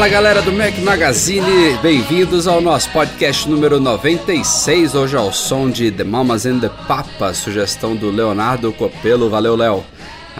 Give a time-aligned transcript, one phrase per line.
[0.00, 4.94] Fala galera do Mac Magazine, bem-vindos ao nosso podcast número 96.
[4.94, 9.28] Hoje ao som de The Mamas and the Papas, sugestão do Leonardo Copelo.
[9.28, 9.84] Valeu, Léo,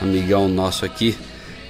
[0.01, 1.15] amigão nosso aqui.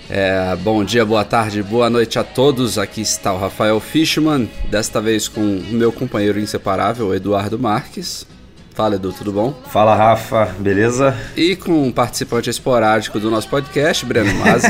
[0.08, 2.78] É, bom dia, boa tarde, boa noite a todos.
[2.78, 8.24] Aqui está o Rafael Fishman, desta vez com meu companheiro inseparável, Eduardo Marques.
[8.74, 9.52] Fala, Edu, tudo bom?
[9.66, 11.14] Fala Rafa, beleza?
[11.36, 14.68] E com um participante esporádico do nosso podcast, Breno Mazzi.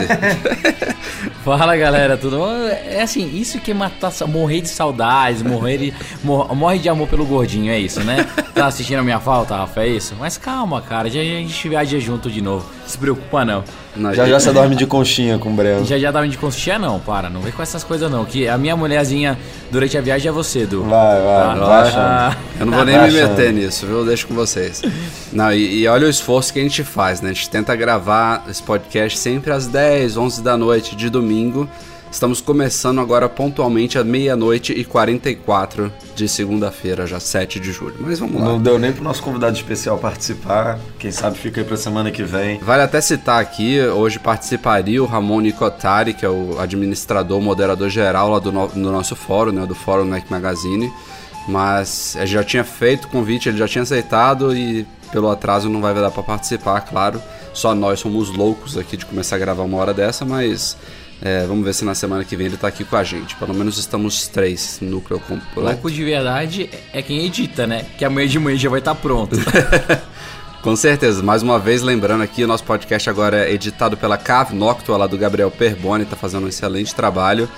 [1.45, 2.51] Fala galera, tudo bom?
[2.67, 7.09] É assim, isso que é matar, morrer de saudades, morrer de, mor- morre de amor
[7.09, 8.27] pelo gordinho, é isso, né?
[8.55, 10.15] Tá assistindo a minha falta, Rafa, é isso?
[10.19, 12.67] Mas calma, cara, já, já a gente viaja junto de novo.
[12.91, 13.63] Se preocupa não.
[13.97, 15.85] Não, Já já você dorme de conchinha com o Breno.
[15.85, 18.57] Já já dá de conchinha não, para, não vem com essas coisas não, que a
[18.59, 19.39] minha mulherzinha
[19.71, 20.83] durante a viagem é você, Du.
[20.85, 21.55] Vai, vai, Tá?
[21.55, 21.99] vai achando.
[22.01, 23.31] Ah, Eu não vou nem Tá me achando.
[23.31, 24.05] meter nisso, viu?
[24.05, 24.83] Deixa com vocês.
[25.33, 27.31] Não, e, e olha o esforço que a gente faz, né?
[27.31, 31.69] A gente tenta gravar esse podcast sempre às 10, 11 da noite de domingo.
[32.11, 37.95] Estamos começando agora pontualmente à meia-noite e 44 de segunda-feira, já 7 de julho.
[38.01, 38.49] Mas vamos lá.
[38.49, 40.79] Não deu nem pro nosso convidado especial participar.
[40.99, 42.59] Quem sabe fica aí pra semana que vem.
[42.59, 48.29] Vale até citar aqui, hoje participaria o Ramon Nicotari, que é o administrador, moderador geral
[48.31, 50.93] lá do, no- do nosso fórum, né, do Fórum Mac Magazine.
[51.49, 55.81] Mas ele já tinha feito o convite, ele já tinha aceitado e pelo atraso não
[55.81, 57.23] vai dar para participar, claro.
[57.55, 60.77] Só nós somos loucos aqui de começar a gravar uma hora dessa, mas
[61.23, 63.35] é, vamos ver se na semana que vem ele tá aqui com a gente.
[63.37, 65.61] Pelo menos estamos três, núcleo completo.
[65.61, 67.85] louco de verdade é quem edita, né?
[67.99, 69.37] Que amanhã de manhã já vai estar pronto.
[70.63, 74.55] Com certeza, mais uma vez lembrando aqui, o nosso podcast agora é editado pela Cave
[74.55, 77.49] Noctua, lá do Gabriel Perboni, tá fazendo um excelente trabalho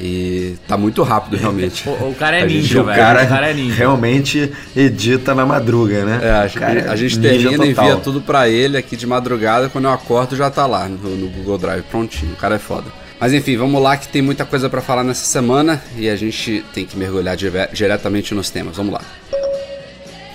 [0.00, 1.82] e tá muito rápido realmente.
[1.90, 2.96] O, o cara é A gente- ninja, o velho.
[2.96, 3.74] cara, o cara é ninja.
[3.74, 6.20] realmente edita na madruga, né?
[6.22, 8.96] É, a, O cara é a gente ninja termina e envia tudo pra ele aqui
[8.96, 12.54] de madrugada, quando eu acordo já tá lá no, no Google Drive prontinho, o cara
[12.54, 12.86] é foda.
[13.24, 16.62] Mas enfim, vamos lá que tem muita coisa pra falar nessa semana e a gente
[16.74, 17.34] tem que mergulhar
[17.72, 19.00] diretamente nos temas, vamos lá.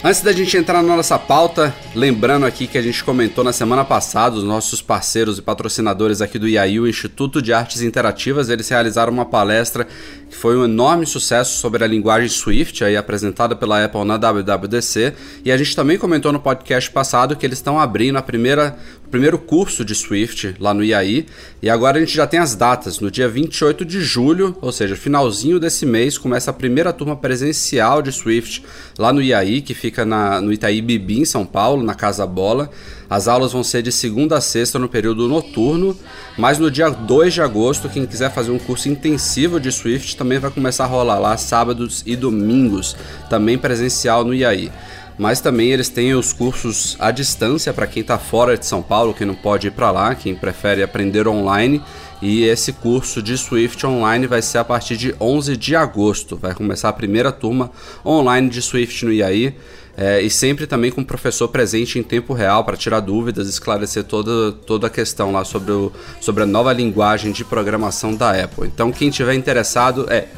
[0.01, 3.83] Antes da gente entrar na nossa pauta, lembrando aqui que a gente comentou na semana
[3.83, 8.69] passada, os nossos parceiros e patrocinadores aqui do IAI, o Instituto de Artes Interativas, eles
[8.69, 9.85] realizaram uma palestra
[10.29, 15.13] que foi um enorme sucesso sobre a linguagem Swift, aí apresentada pela Apple na WWDC,
[15.43, 18.77] e a gente também comentou no podcast passado que eles estão abrindo a primeira,
[19.09, 21.25] primeiro curso de Swift lá no IAI,
[21.61, 24.95] e agora a gente já tem as datas, no dia 28 de julho, ou seja,
[24.95, 28.63] finalzinho desse mês, começa a primeira turma presencial de Swift
[28.97, 32.69] lá no IAI, que fica na, no Itaí Bibi, em São Paulo, na Casa Bola.
[33.09, 35.97] As aulas vão ser de segunda a sexta no período noturno,
[36.37, 40.37] mas no dia 2 de agosto, quem quiser fazer um curso intensivo de Swift também
[40.37, 42.95] vai começar a rolar lá sábados e domingos,
[43.29, 44.71] também presencial no IAI.
[45.19, 49.13] Mas também eles têm os cursos à distância para quem está fora de São Paulo,
[49.13, 51.83] quem não pode ir para lá, quem prefere aprender online.
[52.21, 56.37] E esse curso de Swift online vai ser a partir de 11 de agosto.
[56.37, 57.69] Vai começar a primeira turma
[58.05, 59.55] online de Swift no IAI.
[59.97, 64.05] É, e sempre também com o professor presente em tempo real para tirar dúvidas, esclarecer
[64.05, 65.91] toda, toda a questão lá sobre, o,
[66.21, 68.67] sobre a nova linguagem de programação da Apple.
[68.67, 70.29] Então, quem tiver interessado é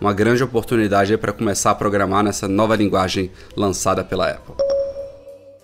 [0.00, 4.54] uma grande oportunidade para começar a programar nessa nova linguagem lançada pela Apple.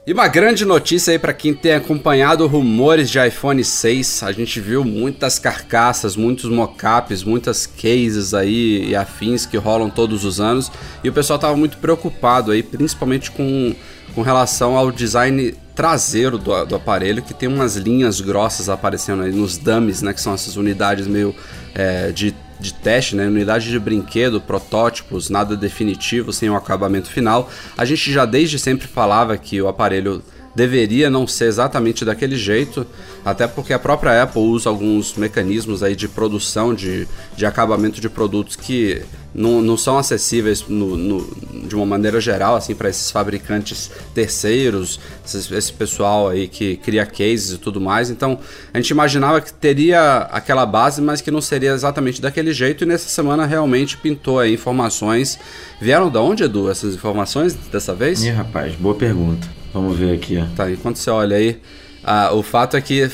[0.07, 4.23] E uma grande notícia aí para quem tem acompanhado rumores de iPhone 6.
[4.25, 10.25] A gente viu muitas carcaças, muitos mockups, muitas cases aí e afins que rolam todos
[10.25, 10.71] os anos.
[11.05, 13.75] E o pessoal tava muito preocupado aí, principalmente com,
[14.15, 19.33] com relação ao design traseiro do, do aparelho, que tem umas linhas grossas aparecendo aí
[19.33, 20.13] nos dummies, né?
[20.13, 21.35] Que são essas unidades meio
[21.75, 27.51] é, de de teste, né, unidade de brinquedo, protótipos, nada definitivo, sem o acabamento final.
[27.77, 30.23] A gente já desde sempre falava que o aparelho
[30.55, 32.87] deveria não ser exatamente daquele jeito,
[33.25, 37.07] até porque a própria Apple usa alguns mecanismos aí de produção, de,
[37.37, 39.03] de acabamento de produtos que
[39.33, 41.31] não, não são acessíveis no, no-
[41.69, 47.07] de uma maneira geral assim para esses fabricantes terceiros, esses- esse pessoal aí que cria
[47.07, 48.11] cases e tudo mais.
[48.11, 48.39] Então
[48.75, 52.83] a gente imaginava que teria aquela base, mas que não seria exatamente daquele jeito.
[52.83, 55.39] E nessa semana realmente pintou aí informações.
[55.81, 58.23] Vieram da onde, Edu, essas informações dessa vez?
[58.25, 59.60] Ih, rapaz, boa pergunta.
[59.73, 60.45] Vamos ver aqui.
[60.57, 61.61] Tá, enquanto você olha aí,
[62.05, 63.11] ah, o fato é que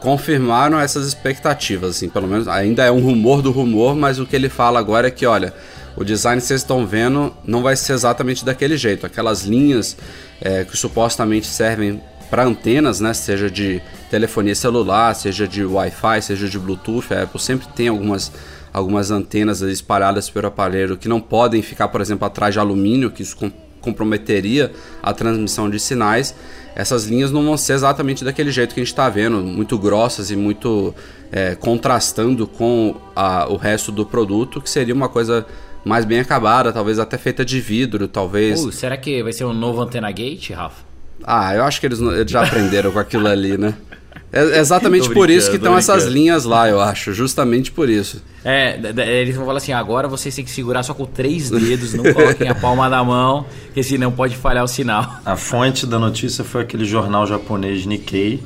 [0.00, 4.34] confirmaram essas expectativas, assim, pelo menos ainda é um rumor do rumor, mas o que
[4.34, 5.54] ele fala agora é que, olha,
[5.96, 9.06] o design que vocês estão vendo não vai ser exatamente daquele jeito.
[9.06, 9.96] Aquelas linhas
[10.40, 16.48] eh, que supostamente servem para antenas, né, seja de telefonia celular, seja de Wi-Fi, seja
[16.48, 18.32] de Bluetooth, a Apple sempre tem algumas
[18.72, 23.22] algumas antenas espalhadas pelo aparelho que não podem ficar, por exemplo, atrás de alumínio, que
[23.22, 23.36] isso
[23.82, 26.34] comprometeria a transmissão de sinais.
[26.74, 30.30] Essas linhas não vão ser exatamente daquele jeito que a gente está vendo, muito grossas
[30.30, 30.94] e muito
[31.30, 35.44] é, contrastando com a- o resto do produto, que seria uma coisa
[35.84, 38.64] mais bem acabada, talvez até feita de vidro, talvez.
[38.64, 40.82] Uh, será que vai ser um novo Antena Gate, Rafa?
[41.24, 43.74] Ah, eu acho que eles, eles já aprenderam com aquilo ali, né?
[44.32, 47.12] É exatamente Tô por isso que estão essas linhas lá, eu acho.
[47.12, 48.22] Justamente por isso.
[48.44, 48.76] É,
[49.20, 52.48] eles vão falar assim, agora vocês têm que segurar só com três dedos, não coloquem
[52.48, 55.20] a palma da mão, porque senão pode falhar o sinal.
[55.24, 58.42] A fonte da notícia foi aquele jornal japonês Nikkei.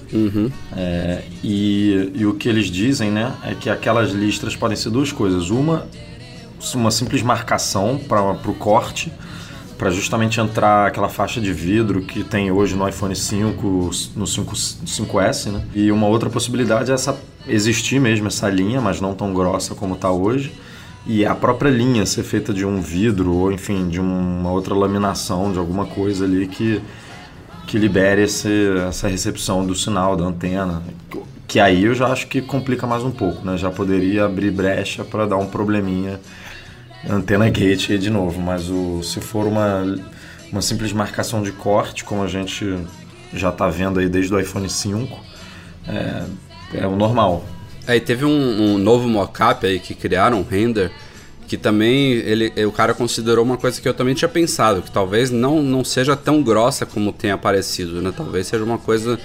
[0.77, 5.13] É, e, e o que eles dizem, né, é que aquelas listras podem ser duas
[5.13, 5.49] coisas.
[5.49, 5.87] Uma,
[6.75, 9.11] uma simples marcação para o corte,
[9.77, 14.53] para justamente entrar aquela faixa de vidro que tem hoje no iPhone 5, no 5,
[14.55, 15.65] 5S, né?
[15.75, 19.95] E uma outra possibilidade é essa existir mesmo essa linha, mas não tão grossa como
[19.95, 20.53] está hoje.
[21.07, 25.53] E a própria linha ser feita de um vidro ou, enfim, de uma outra laminação,
[25.53, 26.83] de alguma coisa ali que,
[27.67, 28.51] que libere esse,
[28.89, 30.83] essa recepção do sinal da antena.
[31.47, 33.57] Que aí eu já acho que complica mais um pouco, né?
[33.57, 36.19] Já poderia abrir brecha para dar um probleminha
[37.09, 39.97] antena gate de novo, mas o, se for uma,
[40.51, 42.77] uma simples marcação de corte, como a gente
[43.33, 45.19] já está vendo aí desde o iPhone 5,
[45.89, 46.25] é,
[46.75, 47.45] é o normal.
[47.87, 50.91] Aí teve um, um novo mockup aí que criaram, um render,
[51.47, 55.31] que também ele, o cara considerou uma coisa que eu também tinha pensado, que talvez
[55.31, 58.13] não, não seja tão grossa como tem aparecido, né?
[58.15, 59.19] Talvez seja uma coisa,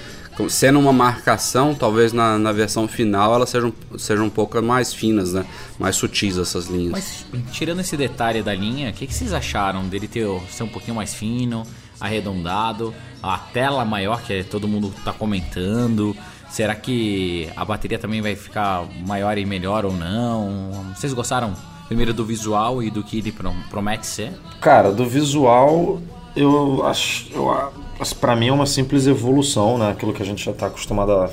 [0.49, 5.33] sendo uma marcação, talvez na, na versão final elas sejam, sejam um pouco mais finas,
[5.33, 5.45] né?
[5.79, 6.91] Mais sutis essas linhas.
[6.91, 10.67] Mas tirando esse detalhe da linha, o que, que vocês acharam dele ter, ser um
[10.67, 11.63] pouquinho mais fino,
[11.99, 16.15] arredondado, a tela maior que todo mundo tá comentando?
[16.49, 20.71] Será que a bateria também vai ficar maior e melhor ou não?
[20.95, 21.53] Vocês gostaram
[21.87, 24.33] primeiro do visual e do que ele pro- promete ser?
[24.59, 26.01] Cara, do visual,
[26.35, 27.27] eu acho.
[27.33, 27.71] Eu, a-
[28.19, 29.91] pra mim é uma simples evolução, né?
[29.91, 31.29] Aquilo que a gente já está acostumado a,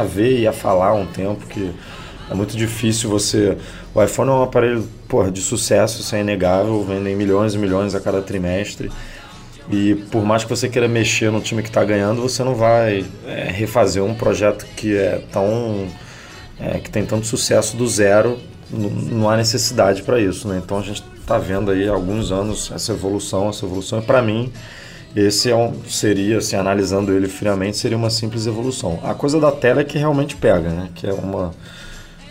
[0.00, 1.72] a ver e a falar há um tempo, que
[2.30, 3.56] é muito difícil você.
[3.94, 7.94] O iPhone é um aparelho porra, de sucesso, isso é inegável, vendem milhões e milhões
[7.94, 8.90] a cada trimestre.
[9.70, 13.04] E por mais que você queira mexer no time que está ganhando, você não vai
[13.26, 15.88] é, refazer um projeto que é tão.
[16.60, 18.38] é, que tem tanto sucesso do zero.
[18.74, 20.60] Não há necessidade para isso, né?
[20.62, 23.98] Então a gente está vendo aí há alguns anos essa evolução, essa evolução.
[23.98, 24.52] E para mim,
[25.16, 28.98] esse é um, seria, assim, analisando ele friamente, seria uma simples evolução.
[29.02, 30.88] A coisa da tela é que realmente pega, né?
[30.94, 31.52] Que é uma,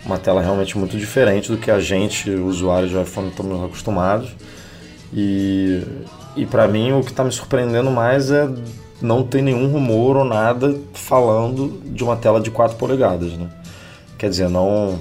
[0.05, 4.35] uma tela realmente muito diferente do que a gente, usuários de iPhone, estamos acostumados.
[5.13, 5.81] E,
[6.35, 8.49] e para mim o que está me surpreendendo mais é
[9.01, 13.49] não ter nenhum rumor ou nada falando de uma tela de 4 polegadas, né?
[14.17, 14.99] Quer dizer, não.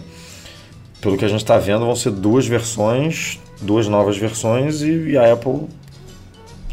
[1.03, 5.19] Pelo que a gente está vendo, vão ser duas versões, duas novas versões, e, e
[5.19, 5.69] a Apple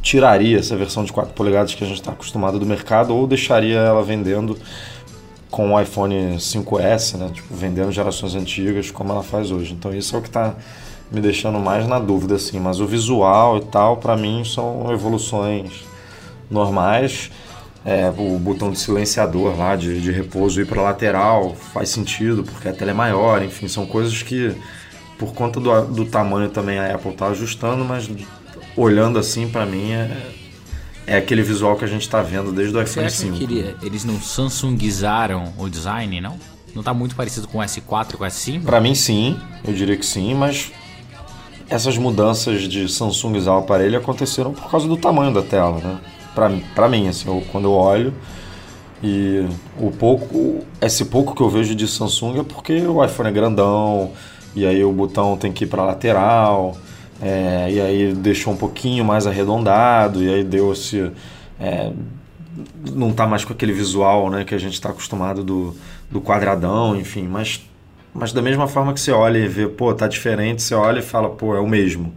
[0.02, 3.80] tiraria essa versão de 4 polegadas que a gente está acostumado do mercado ou deixaria
[3.80, 4.58] ela vendendo
[5.52, 7.32] com o iPhone 5S, né?
[7.34, 9.74] Tipo, vendendo gerações antigas como ela faz hoje.
[9.74, 10.56] Então isso é o que está
[11.12, 12.60] me deixando mais na dúvida, assim.
[12.60, 15.84] Mas o visual e tal, para mim, são evoluções
[16.50, 17.32] normais.
[17.86, 22.68] É, o botão de silenciador lá, de, de repouso ir para lateral, faz sentido, porque
[22.68, 24.54] a tela é maior, enfim, são coisas que,
[25.18, 28.10] por conta do, do tamanho também, a Apple está ajustando, mas
[28.76, 30.10] olhando assim, para mim, é,
[31.08, 33.38] é aquele visual que a gente está vendo desde o iPhone acha 5.
[33.38, 36.38] que ele- eles não Samsungizaram o design, não?
[36.76, 38.62] Não tá muito parecido com o S4 e com o S5?
[38.64, 40.72] Para mim, sim, eu diria que sim, mas
[41.70, 45.98] essas mudanças de Samsungizar o aparelho aconteceram por causa do tamanho da tela, né?
[46.76, 48.14] Pra mim, assim, eu- quando eu olho
[49.04, 49.46] e
[49.80, 54.12] o pouco, esse pouco que eu vejo de Samsung é porque o iPhone é grandão
[54.56, 56.76] e aí o botão tem que ir para lateral
[57.22, 61.12] é, e aí deixou um pouquinho mais arredondado e aí deu esse
[61.60, 61.92] é,
[62.94, 65.76] não tá mais com aquele visual, né, que a gente está acostumado do,
[66.10, 67.66] do quadradão, enfim, mas,
[68.14, 71.02] mas da mesma forma que você olha e vê, pô, tá diferente, você olha e
[71.02, 72.14] fala, pô, é o mesmo.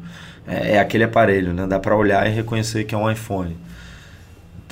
[0.46, 1.66] É, é aquele aparelho, né?
[1.66, 3.56] Dá para olhar e reconhecer que é um iPhone.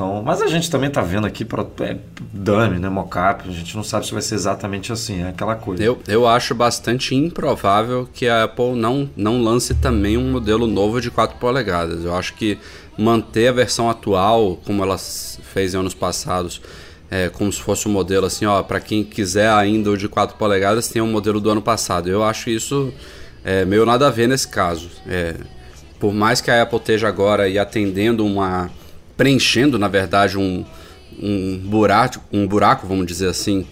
[0.01, 1.99] Então, mas a gente também tá vendo aqui para é,
[2.33, 5.85] dummy, né, mockup, a gente não sabe se vai ser exatamente assim, é aquela coisa.
[5.85, 11.03] Eu, eu acho bastante improvável que a Apple não, não lance também um modelo novo
[11.03, 12.03] de 4 polegadas.
[12.03, 12.57] Eu acho que
[12.97, 16.63] manter a versão atual, como ela fez em anos passados,
[17.11, 20.39] é, como se fosse um modelo assim, ó, para quem quiser ainda o de 4
[20.39, 22.09] polegadas, tem um modelo do ano passado.
[22.09, 22.91] Eu acho isso
[23.45, 24.89] é, meio nada a ver nesse caso.
[25.07, 25.35] É,
[25.99, 28.71] por mais que a Apple esteja agora aí atendendo uma.
[29.21, 30.65] Preenchendo, na verdade, um,
[31.23, 33.67] um, buraco, um buraco, vamos dizer assim,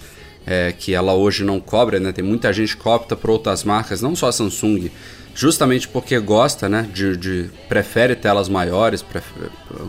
[0.47, 2.13] é, que ela hoje não cobra, né?
[2.13, 4.91] Tem muita gente que opta por outras marcas, não só a Samsung,
[5.35, 6.87] justamente porque gosta, né?
[6.93, 9.33] De, de- prefere telas maiores, pref-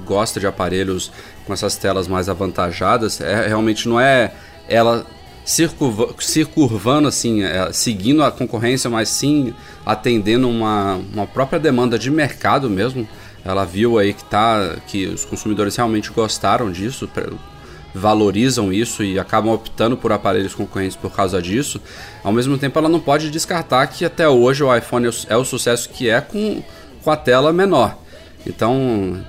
[0.05, 1.11] gosta de aparelhos
[1.45, 3.19] com essas telas mais avantajadas.
[3.19, 4.31] É, realmente não é
[4.69, 5.05] ela
[5.43, 9.53] circurvando assim, é, seguindo a concorrência, mas sim
[9.85, 13.05] atendendo uma, uma própria demanda de mercado mesmo.
[13.43, 17.09] Ela viu aí que tá que os consumidores realmente gostaram disso,
[17.93, 21.81] valorizam isso e acabam optando por aparelhos concorrentes por causa disso.
[22.23, 25.37] Ao mesmo tempo, ela não pode descartar que até hoje o iPhone é o- é
[25.37, 26.61] o sucesso que é com,
[27.03, 27.97] com a tela menor.
[28.45, 29.23] Então,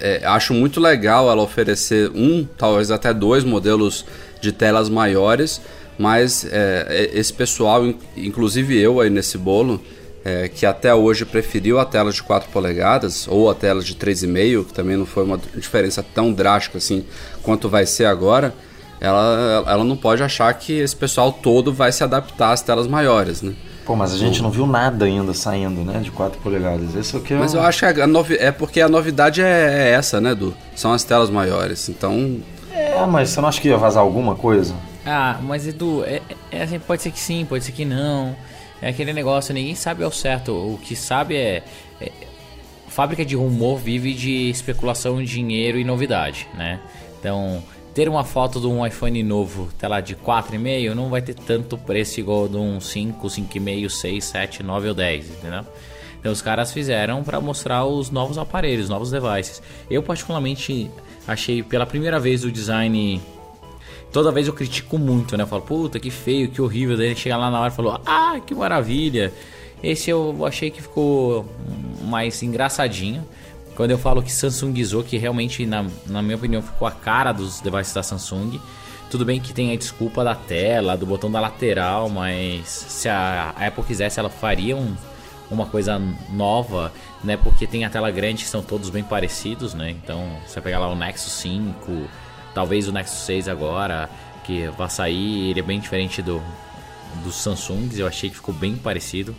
[0.00, 4.04] é, acho muito legal ela oferecer um, talvez até dois modelos
[4.40, 5.60] de telas maiores,
[5.98, 9.80] mas é, é, esse pessoal, in- inclusive eu aí nesse bolo,
[10.24, 14.64] é, que até hoje preferiu a tela de 4 polegadas ou a tela de 3,5,
[14.66, 17.04] que também não foi uma diferença tão drástica assim
[17.42, 18.54] quanto vai ser agora,
[19.00, 23.42] ela, ela não pode achar que esse pessoal todo vai se adaptar às telas maiores,
[23.42, 23.52] né?
[23.84, 26.94] Pô, mas a gente não viu nada ainda saindo, né, de 4 polegadas.
[26.96, 29.44] Esse aqui é Mas o- eu acho que a novi- é porque a novidade é,
[29.46, 30.54] é essa, né, Du?
[30.74, 31.90] São as telas maiores.
[31.90, 32.40] Então,
[32.72, 34.74] É, mas você não acha que ia vazar alguma coisa?
[35.04, 38.34] Ah, mas Edu, é, é assim, pode ser que sim, pode ser que não.
[38.84, 40.52] É aquele negócio, ninguém sabe ao certo.
[40.52, 41.62] O que sabe é,
[41.98, 42.12] é-
[42.86, 46.78] Fábrica de rumor vive de especulação, dinheiro e novidade, né?
[47.18, 47.62] Então,
[47.94, 51.78] ter uma foto de um iPhone novo, sei lá, de 4,5, não vai ter tanto
[51.78, 55.64] preço igual de um 5, 5,5, 6, 7, 9 ou 10, entendeu?
[56.20, 59.62] Então os caras fizeram para mostrar os novos aparelhos, novos devices.
[59.90, 60.90] Eu particularmente
[61.26, 63.20] achei pela primeira vez o design
[64.14, 65.42] Toda vez eu critico muito, né?
[65.42, 66.96] Eu falo, puta, que feio, que horrível.
[66.96, 69.32] Daí ele chega lá na hora e falou, ah, que maravilha.
[69.82, 71.44] Esse eu achei que ficou
[72.00, 73.26] mais engraçadinho.
[73.74, 77.60] Quando eu falo que Samsungizou, que realmente, na, na minha opinião, ficou a cara dos
[77.60, 78.60] devices da Samsung.
[79.10, 83.52] Tudo bem que tem a desculpa da tela, do botão da lateral, mas se a
[83.58, 84.94] Apple quisesse, ela faria um,
[85.50, 86.92] uma coisa nova,
[87.24, 87.36] né?
[87.36, 89.90] Porque tem a tela grande que são todos bem parecidos, né?
[89.90, 92.08] Então, você pegar lá o Nexus 5,
[92.54, 94.08] talvez o Nexus 6 agora,
[94.44, 96.42] que vai sair, ele é bem diferente do
[97.22, 99.34] dos Samsungs, eu achei que ficou bem parecido.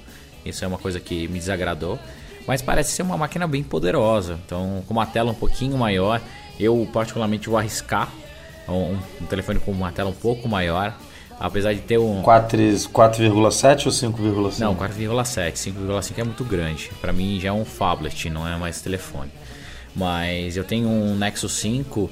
[0.46, 2.00] Isso é uma coisa que me desagradou,
[2.48, 4.40] mas parece ser uma máquina bem poderosa.
[4.46, 6.22] Então, com uma tela um pouquinho maior,
[6.60, 8.10] eu particularmente vou arriscar
[8.70, 10.96] um, um telefone com uma tela um pouco maior,
[11.40, 14.60] apesar de ter um 4 4,7 ou 5,5?
[14.60, 15.54] não, 4,7.
[15.54, 16.92] 5,5 é muito grande.
[17.02, 19.32] Pra mim já é um phablet, não é mais telefone.
[19.96, 22.10] Mas eu tenho um Nexus 5.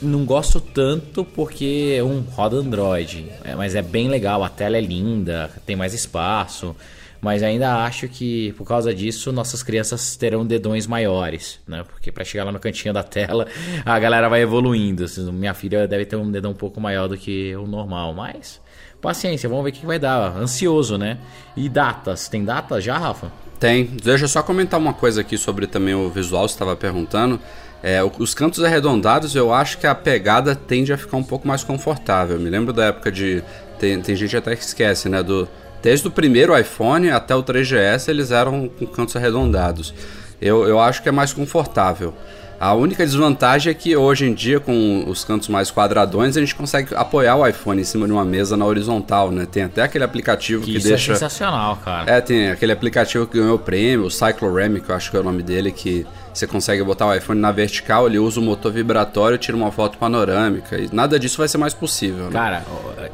[0.00, 3.26] Não gosto tanto porque um roda Android.
[3.42, 6.76] É, mas é bem legal, a tela é linda, tem mais espaço.
[7.20, 11.82] Mas ainda acho que por causa disso nossas crianças terão dedões maiores, né?
[11.88, 13.46] Porque pra chegar lá no cantinho da tela
[13.84, 15.04] a galera vai evoluindo.
[15.32, 18.60] Minha filha deve ter um dedão um pouco maior do que o normal, mas
[19.00, 20.36] paciência, vamos ver o que vai dar.
[20.36, 21.18] Ansioso, né?
[21.56, 23.30] E datas, tem data já, Rafa?
[23.58, 23.84] tem.
[23.84, 27.40] Deixa eu só comentar uma coisa aqui sobre também o visual, você estava perguntando.
[27.82, 31.62] É, os cantos arredondados, eu acho que a pegada tende a ficar um pouco mais
[31.62, 32.38] confortável.
[32.38, 33.42] Me lembro da época de.
[33.78, 35.22] Tem, tem gente até que esquece, né?
[35.22, 35.48] Do,
[35.82, 39.94] desde o primeiro iPhone até o 3GS, eles eram com cantos arredondados.
[40.40, 42.12] Eu, eu acho que é mais confortável.
[42.58, 46.54] A única desvantagem é que hoje em dia, com os cantos mais quadradões, a gente
[46.54, 49.46] consegue apoiar o iPhone em cima de uma mesa na horizontal, né?
[49.50, 51.12] Tem até aquele aplicativo que, Que isso deixa.
[51.12, 52.10] é sensacional, cara.
[52.10, 55.20] É, tem aquele aplicativo que ganhou o prêmio, o Cyclorama, que eu acho que é
[55.20, 58.70] o nome dele, que você consegue botar o iPhone na vertical, ele usa o motor
[58.70, 60.78] vibratório e tira uma foto panorâmica.
[60.78, 62.30] E nada disso vai ser mais possível, né?
[62.30, 62.62] Cara,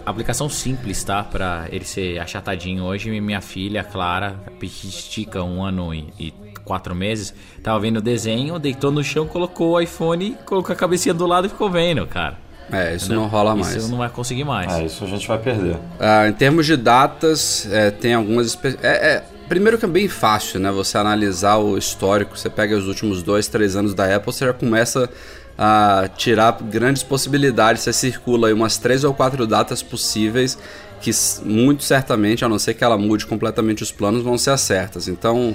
[0.05, 1.23] aplicação simples, tá?
[1.23, 3.09] Pra ele ser achatadinho hoje.
[3.21, 8.91] Minha filha, Clara, estica um ano e, e quatro meses, tava vendo o desenho, deitou
[8.91, 12.37] no chão, colocou o iPhone, colocou a cabecinha do lado e ficou vendo, cara.
[12.71, 13.75] É, isso não rola mais.
[13.75, 14.73] Isso não vai conseguir mais.
[14.73, 15.77] É, isso a gente vai perder.
[16.01, 18.59] Ah, em termos de datas, é, tem algumas.
[18.83, 20.73] É, é, primeiro que é bem fácil, né?
[20.73, 22.39] Você analisar o histórico.
[22.39, 25.11] Você pega os últimos dois, três anos da Apple, você já começa
[25.59, 27.83] a tirar grandes possibilidades.
[27.83, 30.57] Você circula aí umas três ou quatro datas possíveis
[31.03, 31.11] que
[31.45, 35.07] muito certamente, a não ser que ela mude completamente os planos, vão ser as certas.
[35.07, 35.55] Então,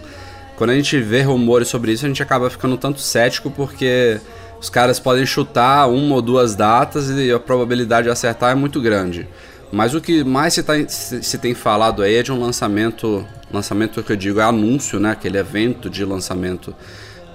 [0.58, 4.20] quando a gente vê rumores sobre isso, a gente acaba ficando tanto cético porque
[4.62, 8.80] os caras podem chutar uma ou duas datas e a probabilidade de acertar é muito
[8.80, 9.28] grande.
[9.72, 13.26] Mas o que mais se, tá- se- se tem falado aí é de um lançamento,
[13.52, 15.12] lançamento que eu digo é anúncio, né?
[15.12, 16.74] Aquele evento de lançamento,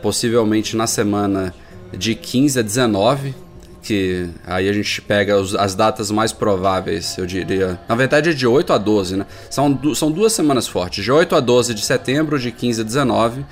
[0.00, 1.54] possivelmente na semana
[1.96, 3.34] de 15 a 19,
[3.82, 7.78] que aí a gente pega os- as datas mais prováveis, eu diria.
[7.88, 9.26] Na verdade é de 8 a 12, né?
[9.50, 12.84] São, du- são duas semanas fortes, de 8 a 12 de setembro, de 15 a
[12.84, 13.44] 19.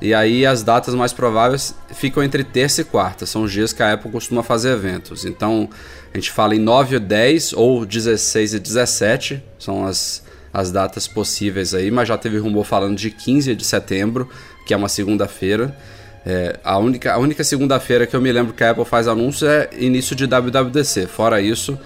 [0.00, 3.82] E aí as datas mais prováveis ficam entre terça e quarta, são os dias que
[3.82, 5.24] a Apple costuma fazer eventos.
[5.24, 5.68] Então
[6.14, 10.22] a gente fala em 9 e 10 ou 16 e 17, são as,
[10.58, 14.28] as datas possíveis aí, mas já teve rumor falando de 15 de setembro,
[14.66, 15.74] que é uma segunda-feira.
[16.26, 19.48] É, a única, a única segunda-feira que eu me lembro que a Apple faz anúncio
[19.48, 21.06] é início de WWDC.
[21.06, 21.78] Fora isso,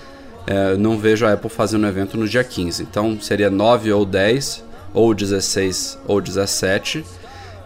[0.47, 2.83] é, não vejo a Apple fazendo evento no dia 15.
[2.83, 4.65] Então seria 9 ou 10,
[4.95, 7.05] ou 16 ou 17.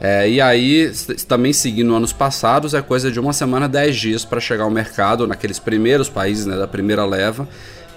[0.00, 0.92] É, e aí,
[1.26, 5.26] também seguindo anos passados, é coisa de uma semana, 10 dias para chegar ao mercado
[5.26, 7.48] naqueles primeiros países né, da primeira leva.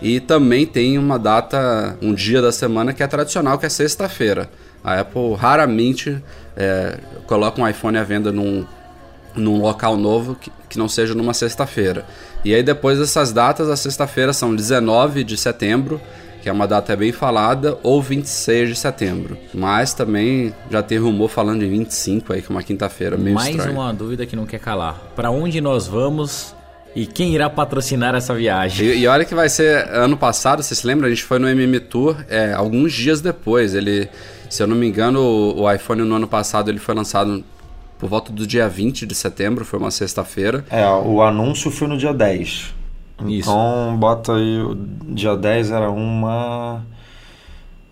[0.01, 4.49] E também tem uma data, um dia da semana que é tradicional, que é sexta-feira.
[4.83, 6.23] A Apple raramente
[6.55, 8.65] é, coloca um iPhone à venda num,
[9.35, 12.05] num local novo que, que não seja numa sexta-feira.
[12.45, 15.99] E aí depois dessas datas, as sexta-feiras são 19 de setembro,
[16.41, 19.37] que é uma data bem falada, ou 26 de setembro.
[19.53, 23.49] Mas também já tem rumor falando em 25 aí, que é uma quinta-feira, meio Mais
[23.49, 23.73] estranho.
[23.73, 25.11] uma dúvida que não quer calar.
[25.13, 26.55] Pra onde nós vamos
[26.95, 28.87] e quem irá patrocinar essa viagem?
[28.87, 31.07] E, e olha que vai ser ano passado, você se lembra?
[31.07, 33.73] A gente foi no MM Tour é, alguns dias depois.
[33.75, 34.09] Ele,
[34.49, 37.43] se eu não me engano, o, o iPhone no ano passado ele foi lançado
[37.97, 40.65] por volta do dia 20 de setembro, foi uma sexta-feira.
[40.69, 42.73] É, o anúncio foi no dia 10.
[43.27, 43.49] Isso.
[43.49, 44.75] Então, bota aí, o
[45.09, 46.81] dia 10 era uma.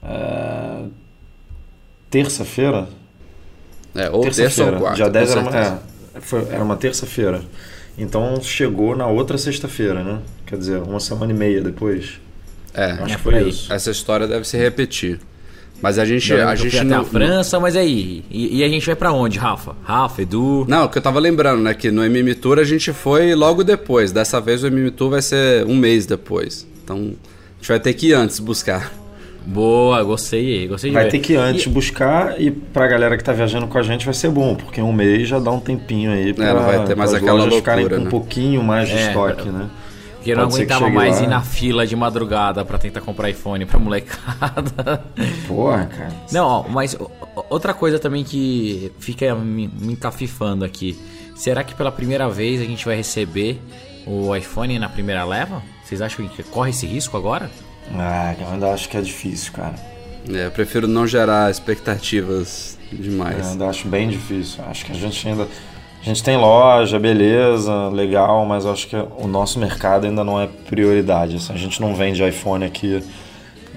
[0.01, 0.83] é,
[2.09, 2.87] terça-feira?
[3.95, 4.79] É, ou terça ou Terça-feira.
[4.79, 4.95] quarta.
[4.95, 5.57] Dia 10 com era uma,
[6.15, 7.41] é, foi- era uma terça-feira.
[7.97, 10.19] Então chegou na outra sexta-feira, né?
[10.45, 12.19] Quer dizer, uma semana e meia depois.
[12.73, 13.49] É, Acho É que foi aí.
[13.49, 13.73] isso.
[13.73, 15.19] essa história deve se repetir.
[15.81, 18.23] Mas a gente, Eu lembro a gente fui até não, a França, mas aí?
[18.31, 19.75] E, e a gente vai pra onde, Rafa?
[19.83, 20.65] Rafa, Edu?
[20.67, 21.73] Não, o que eu tava lembrando, né?
[21.73, 24.11] Que no MM Tour a gente foi logo depois.
[24.11, 26.67] Dessa vez o MM Tour vai ser um mês depois.
[26.83, 28.91] Então a gente vai ter que ir antes buscar.
[29.49, 31.11] Boa, gostei, gostei de Vai ver.
[31.11, 34.03] ter que ir antes E- buscar e pra galera que tá viajando com a gente
[34.03, 36.95] vai ser bom, porque um mês já dá um tempinho aí pra, não vai ter
[36.97, 38.07] mais aquela lojas ficarem loucura, com né?
[38.07, 39.69] um pouquinho mais de É, estoque, né?
[40.15, 41.23] Porque eu não aguentava mais lá.
[41.23, 45.01] ir na fila de madrugada pra tentar comprar iPhone pra molecada.
[45.47, 46.11] Porra, cara.
[46.33, 46.97] Não, ó, mas
[47.49, 50.99] outra coisa também que fica me, me encafifando aqui.
[51.35, 53.61] Será que pela primeira vez a gente vai receber
[54.05, 55.61] o iPhone na primeira leva?
[55.85, 57.49] Vocês acham que corre esse risco agora?
[57.95, 59.75] Ah, eu ainda acho que é difícil, cara.
[60.29, 63.47] É, eu prefiro não gerar expectativas Eu demais.
[63.47, 64.63] ainda acho bem difícil.
[64.67, 65.47] Acho que a gente ainda.
[66.01, 70.39] A gente tem loja, beleza, legal, mas eu acho que o nosso mercado ainda não
[70.39, 71.35] é prioridade.
[71.37, 73.01] assim, a gente não vende iPhone aqui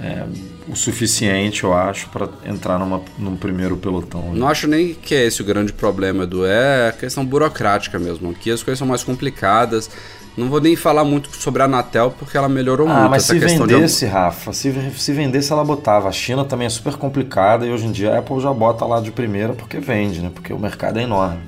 [0.02, 0.24] é,
[0.66, 4.32] o suficiente, eu acho, para entrar numa, num primeiro pelotão.
[4.32, 6.46] Não acho nem que é esse o grande problema, Edu.
[6.46, 8.30] É a questão burocrática mesmo.
[8.30, 9.90] Aqui as coisas são mais complicadas.
[10.36, 13.34] Não vou nem falar muito sobre a Anatel porque ela melhorou Ah, muito mas essa
[13.34, 16.08] se questão vendesse, Rafa, se, se vendesse ela botava.
[16.08, 19.00] A China também é super complicada e hoje em dia a Apple já bota lá
[19.00, 20.30] de primeira porque vende, né?
[20.32, 21.40] Porque o mercado é enorme.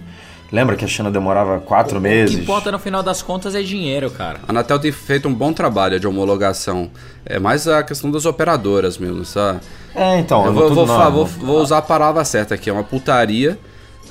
[0.52, 2.34] Lembra que a China demorava quatro O meses?
[2.36, 4.40] que importa no final das contas é dinheiro, cara.
[4.46, 6.90] A Anatel tem feito um bom trabalho de homologação.
[7.24, 9.60] É mais a questão das operadoras mesmo, sabe?
[9.94, 10.40] É, então.
[10.44, 13.58] Eu não vou, vou vou- vou usar a palavra certa aqui, é uma putaria.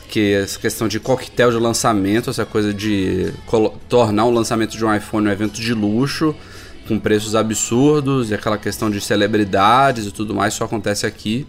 [0.10, 3.32] Que essa questão de coquetel de lançamento, essa coisa de
[3.88, 6.36] tornar o lançamento de um iPhone um evento de luxo,
[6.88, 11.48] com preços absurdos, e aquela questão de celebridades e tudo mais, só acontece aqui.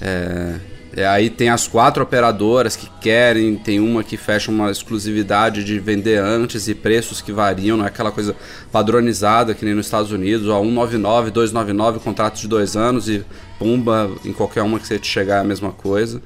[0.00, 0.54] É,
[0.96, 5.78] é, aí tem as quatro operadoras que querem, tem uma que fecha uma exclusividade de
[5.80, 8.36] vender antes e preços que variam, não é aquela coisa
[8.70, 13.24] padronizada que nem nos Estados Unidos, ó, 199, 299, contrato de dois anos e
[13.58, 16.22] pumba, em qualquer uma que você chegar é a mesma coisa.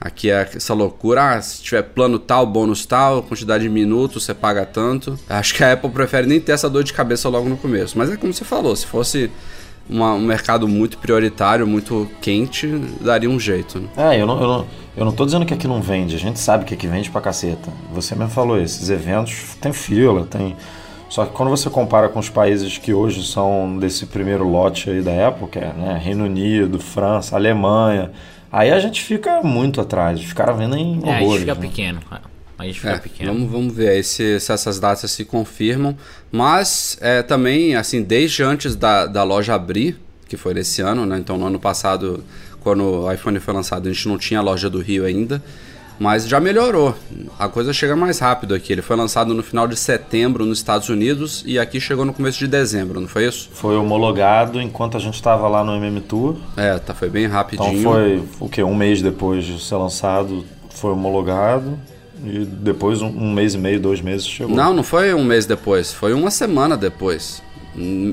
[0.00, 4.34] Aqui é essa loucura, ah, se tiver plano tal, bônus tal, quantidade de minutos, você
[4.34, 5.18] paga tanto.
[5.28, 7.96] Acho que a Apple prefere nem ter essa dor de cabeça logo no começo.
[7.96, 9.30] Mas é como você falou, se fosse
[9.88, 12.66] uma- um mercado muito prioritário, muito quente,
[13.00, 13.78] daria um jeito.
[13.80, 13.88] né?
[14.14, 16.38] É, eu não, eu, não, eu não tô dizendo que aqui não vende, a gente
[16.38, 17.70] sabe que aqui vende pra caceta.
[17.92, 20.56] Você mesmo falou, esses eventos tem fila, tem.
[21.08, 25.00] Só que quando você compara com os países que hoje são desse primeiro lote aí
[25.00, 28.10] da Apple, que é né, Reino Unido, França, Alemanha,
[28.50, 30.18] aí a gente fica muito atrás.
[30.18, 31.40] Os caras vendem É, a gente horrores.
[31.42, 31.60] fica né?
[31.60, 32.00] pequeno.
[32.58, 33.32] A gente fica É, pequeno.
[33.32, 35.96] vamos, vamos ver aí se, se essas datas se confirmam.
[36.32, 41.18] Mas é, também, assim, desde antes da, da loja abrir, que foi nesse ano, né?
[41.18, 42.24] Então no ano passado,
[42.60, 45.42] quando o iPhone foi lançado, a gente não tinha a loja do Rio ainda.
[45.98, 46.94] Mas já melhorou.
[47.38, 48.70] A coisa chega mais rápido aqui.
[48.70, 52.38] Ele foi lançado no final de setembro nos Estados Unidos e aqui chegou no começo
[52.38, 53.48] de dezembro, não foi isso?
[53.54, 56.36] Foi homologado enquanto a gente estava lá no MM Tour.
[56.54, 57.78] É, tá, foi bem rapidinho.
[57.78, 58.62] Então foi o que?
[58.62, 61.78] Um mês depois de ser lançado, foi homologado.
[62.24, 64.54] E depois, um, um mês e meio, dois meses chegou.
[64.56, 67.42] Não, não foi um mês depois, foi uma semana depois.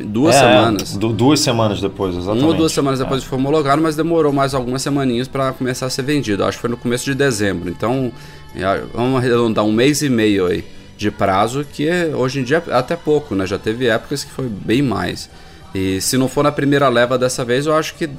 [0.05, 0.97] Duas É, semanas.
[0.97, 2.43] du- duas semanas depois, exatamente.
[2.43, 3.03] Uma ou duas semanas É.
[3.03, 6.43] depois foi homologado, mas demorou mais algumas semaninhas para começar a ser vendido.
[6.43, 7.69] Acho que foi no começo de dezembro.
[7.69, 8.11] Então,
[8.53, 10.65] é, vamos arredondar um mês e meio aí
[10.97, 13.47] de prazo, que é, hoje em dia é até pouco, né?
[13.47, 15.29] Já teve épocas que foi bem mais.
[15.73, 18.09] E se não for na primeira leva dessa vez, eu acho que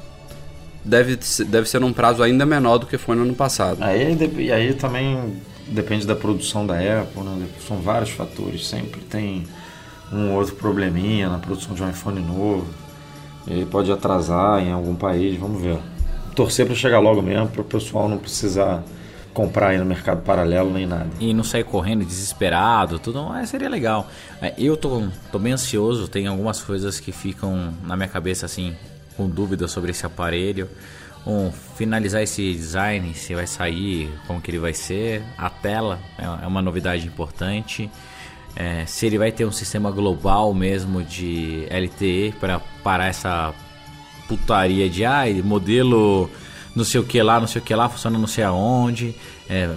[0.83, 3.77] deve, ser- deve ser num prazo ainda menor do que foi no ano passado.
[3.81, 5.33] Aí, e aí também
[5.67, 7.47] depende da produção da Apple, né?
[7.67, 8.67] São vários fatores.
[8.67, 9.45] Sempre tem
[10.11, 12.67] um outro probleminha na produção de um iPhone novo.
[13.47, 15.77] E aí pode atrasar em algum país, vamos ver.
[16.35, 18.83] Torcer para chegar logo mesmo, para o pessoal não precisar
[19.33, 21.09] comprar aí no mercado paralelo nem nada.
[21.19, 24.09] E não sair correndo desesperado, tudo, mas seria legal.
[24.41, 28.73] É, Eu tô, tô bem ansioso, tem algumas coisas que ficam na minha cabeça assim,
[29.15, 30.69] com dúvidas sobre esse aparelho.
[31.25, 35.23] Um, finalizar esse design, se vai sair, como que ele vai ser.
[35.37, 37.89] A tela é é uma novidade importante.
[38.55, 43.53] É, se ele vai ter um sistema global mesmo de LTE para parar essa
[44.27, 46.29] putaria de ai, modelo
[46.75, 49.15] não sei o que lá, não sei o que lá, funciona não sei aonde.
[49.49, 49.73] É,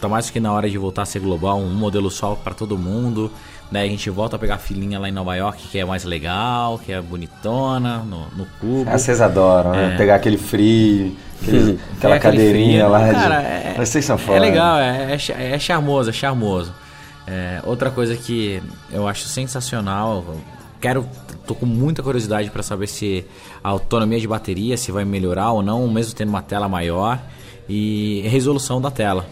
[0.00, 2.76] tá mais que na hora de voltar a ser global, um modelo só para todo
[2.76, 3.30] mundo.
[3.72, 3.82] Né?
[3.82, 6.78] A gente volta a pegar a filinha lá em Nova York, que é mais legal,
[6.78, 8.88] que é bonitona, no, no cubo.
[8.88, 9.94] Ah, vocês adoram, né?
[9.94, 9.96] É.
[9.96, 13.12] Pegar aquele frio, aquele- aquela É aquele cadeirinha frio, lá.
[13.12, 13.46] Cara, de...
[13.46, 14.38] é, Vocês são é foda.
[14.38, 16.72] legal, é, é, é charmoso, é charmoso.
[17.26, 20.36] É, outra coisa que eu acho sensacional,
[20.80, 21.08] quero,
[21.46, 23.24] tô com muita curiosidade para saber se
[23.62, 27.18] a autonomia de bateria se vai melhorar ou não, mesmo tendo uma tela maior
[27.68, 29.26] e resolução da tela.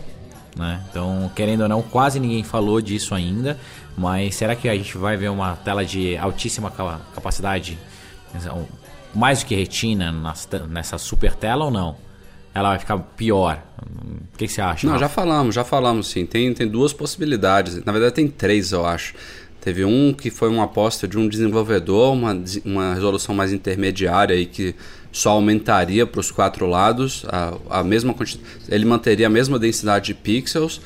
[0.57, 0.81] Né?
[0.91, 3.59] Então, querendo ou não, quase ninguém falou disso ainda,
[3.97, 7.79] mas será que a gente vai ver uma tela de altíssima ca- capacidade,
[9.15, 10.13] mais do que retina
[10.69, 11.97] nessa super tela ou não?
[12.55, 13.63] Ela vai ficar pior?
[13.83, 14.87] O que, que você acha?
[14.87, 15.05] Não, Rafa?
[15.05, 16.27] já falamos, já falamos sim.
[16.27, 17.83] Tem, tem duas possibilidades.
[17.85, 19.15] Na verdade, tem três, eu acho.
[19.61, 24.45] Teve um que foi uma aposta de um desenvolvedor, uma, uma resolução mais intermediária e
[24.45, 24.75] que
[25.11, 28.47] só aumentaria para os quatro lados a, a mesma quantidade.
[28.69, 30.81] Ele manteria a mesma densidade de pixels.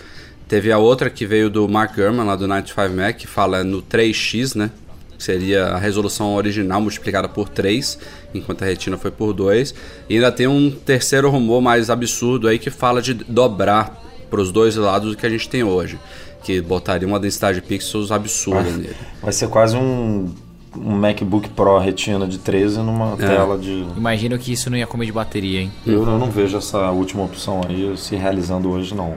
[0.48, 3.82] Teve a outra que veio do Mark Gurman, lá do 95 Mac, que fala no
[3.82, 4.70] 3x, né?
[5.18, 7.98] que seria a resolução original multiplicada por 3,
[8.35, 9.74] enquanto a retina foi por 2.
[10.11, 13.98] E ainda tem um terceiro rumor mais absurdo aí que fala de dobrar
[14.30, 15.98] para os dois lados do que a gente tem hoje,
[16.42, 18.94] que botaria uma densidade de pixels absurda nele.
[19.22, 20.30] Vai ser quase um,
[20.76, 23.16] um MacBook Pro retina de 13 numa É.
[23.16, 23.87] tela de.
[23.96, 25.72] Imagino que isso não ia comer de bateria, hein?
[25.87, 29.16] Eu, eu não vejo essa última opção aí se realizando hoje, não.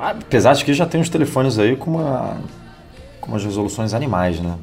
[0.00, 2.36] Apesar de que já tem uns telefones aí com, uma,
[3.20, 4.56] com umas resoluções animais, né?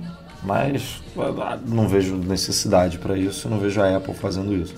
[0.43, 4.73] Mas ah, não vejo necessidade para isso, não vejo a Apple fazendo isso.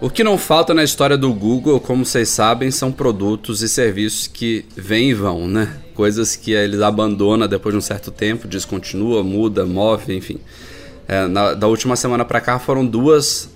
[0.00, 4.26] O que não falta na história do Google, como vocês sabem, são produtos e serviços
[4.26, 5.74] que vêm e vão, né?
[5.94, 10.38] Coisas que eles abandonam depois de um certo tempo, descontinua, muda, move, enfim.
[11.08, 13.48] É, na- da última semana para cá foram duas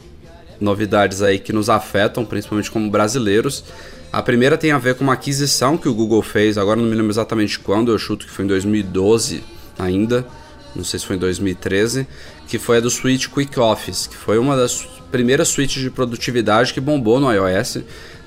[0.61, 3.65] novidades aí que nos afetam, principalmente como brasileiros.
[4.13, 6.97] A primeira tem a ver com uma aquisição que o Google fez, agora não me
[6.97, 9.45] lembro exatamente quando, eu chuto que foi em 2012
[9.79, 10.27] ainda,
[10.75, 12.09] não sei se foi em 2013,
[12.49, 16.75] que foi a do Suite Quick Office, que foi uma das primeiras suítes de produtividade
[16.75, 17.79] que bombou no iOS.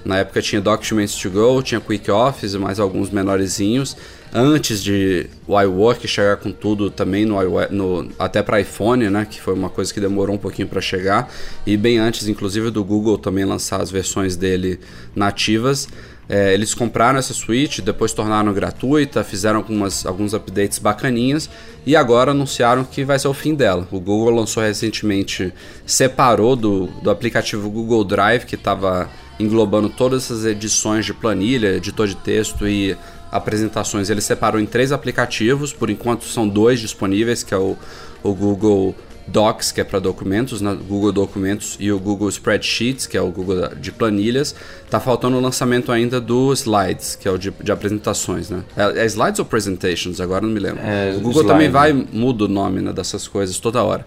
[0.06, 3.98] Na época tinha Documents to Go, tinha Quick Office e mais alguns menorzinhos.
[4.36, 7.38] Antes de o iWork chegar com tudo também no,
[7.70, 11.32] no até para iPhone, né, que foi uma coisa que demorou um pouquinho para chegar,
[11.68, 14.80] e bem antes, inclusive, do Google também lançar as versões dele
[15.16, 15.88] nativas.
[16.28, 21.48] É, eles compraram essa suíte, depois tornaram gratuita, fizeram algumas, alguns updates bacaninhas
[21.86, 23.88] e agora anunciaram que vai ser o fim dela.
[23.92, 25.54] O Google lançou recentemente,
[25.86, 32.08] separou do, do aplicativo Google Drive, que estava englobando todas essas edições de planilha, editor
[32.08, 32.98] de texto e
[33.38, 34.10] apresentações.
[34.10, 37.76] Ele separou em três aplicativos, por enquanto são dois disponíveis, que é o,
[38.22, 40.78] o Google Docs, que é para documentos, né?
[40.88, 44.54] Google Documentos e o Google Spreadsheets, que é o Google de planilhas.
[44.90, 48.64] Tá faltando o lançamento ainda do Slides, que é o de, de apresentações, né?
[48.76, 50.20] É, é Slides ou Presentations?
[50.20, 50.82] Agora não me lembro.
[50.84, 51.48] É, o Google Slide.
[51.48, 54.06] também vai muda o nome né, dessas coisas toda hora.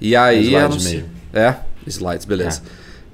[0.00, 1.10] E aí É eu não slide sei- mesmo.
[1.32, 2.62] É, Slides, beleza.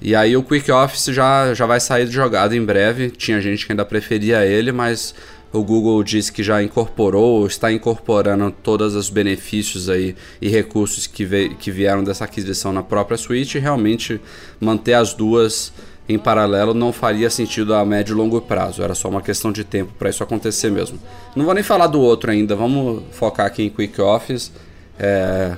[0.00, 3.10] E aí o Quick Office já, já vai sair de jogada em breve.
[3.10, 5.14] Tinha gente que ainda preferia ele, mas
[5.52, 11.06] o Google disse que já incorporou, ou está incorporando todos os benefícios aí e recursos
[11.06, 13.58] que, ve que vieram dessa aquisição na própria suíte.
[13.58, 14.20] Realmente
[14.60, 15.72] manter as duas
[16.08, 18.82] em paralelo não faria sentido a médio e longo prazo.
[18.82, 20.98] Era só uma questão de tempo para isso acontecer mesmo.
[21.34, 22.54] Não vou nem falar do outro ainda.
[22.54, 24.52] Vamos focar aqui em Quick Office.
[24.98, 25.56] É...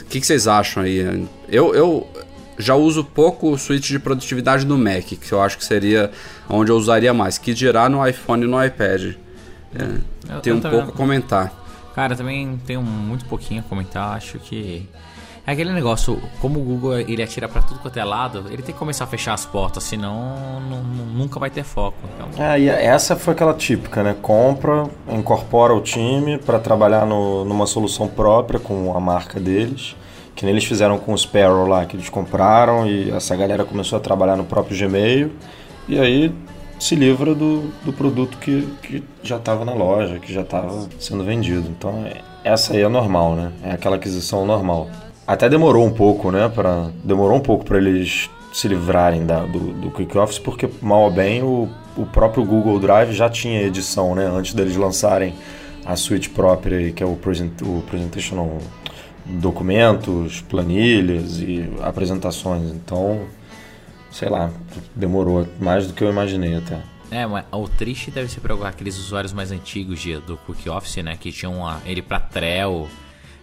[0.00, 1.26] O que, que vocês acham aí?
[1.48, 2.06] Eu, eu
[2.56, 6.10] já uso pouco o suíte de produtividade no Mac, que eu acho que seria
[6.48, 7.36] onde eu usaria mais.
[7.36, 9.16] Que dirá no iPhone e no iPad.
[9.74, 10.94] É, Eu tem um tô pouco vendo.
[10.94, 11.52] a comentar.
[11.94, 14.16] Cara, também tenho muito pouquinho a comentar.
[14.16, 14.88] Acho que.
[15.46, 18.72] É aquele negócio, como o Google ele atira pra tudo quanto é lado, ele tem
[18.74, 21.96] que começar a fechar as portas, senão nu- nu- nunca vai ter foco.
[22.14, 24.14] Então, É, e essa foi aquela típica, né?
[24.20, 29.96] Compra, incorpora o time para trabalhar no- numa solução própria com a marca deles.
[30.36, 33.96] Que nem eles fizeram com o Sparrow lá, que eles compraram e essa galera começou
[33.96, 35.32] a trabalhar no próprio Gmail.
[35.88, 36.34] E aí
[36.80, 41.22] se livra do, do produto que, que já estava na loja, que já estava sendo
[41.22, 41.68] vendido.
[41.68, 43.52] Então é- essa aí é normal, né?
[43.62, 44.88] É aquela aquisição normal.
[45.26, 46.48] Até demorou um pouco, né?
[46.48, 51.02] Pra, demorou um pouco para eles se livrarem da, do, do Quick Office, porque mal
[51.02, 54.26] ou bem o, o próprio Google Drive já tinha edição, né?
[54.26, 55.34] Antes deles lançarem
[55.84, 58.58] a suite própria, que é o, present, o Presentation não,
[59.26, 62.70] documentos, planilhas e apresentações.
[62.70, 63.20] Então,
[64.10, 64.50] sei lá,
[64.94, 66.80] demorou mais do que eu imaginei até.
[67.10, 70.96] É, mas o triste deve ser para aqueles usuários mais antigos de, do Quick Office,
[71.02, 71.16] né?
[71.18, 72.88] Que tinham a- ele pra Trell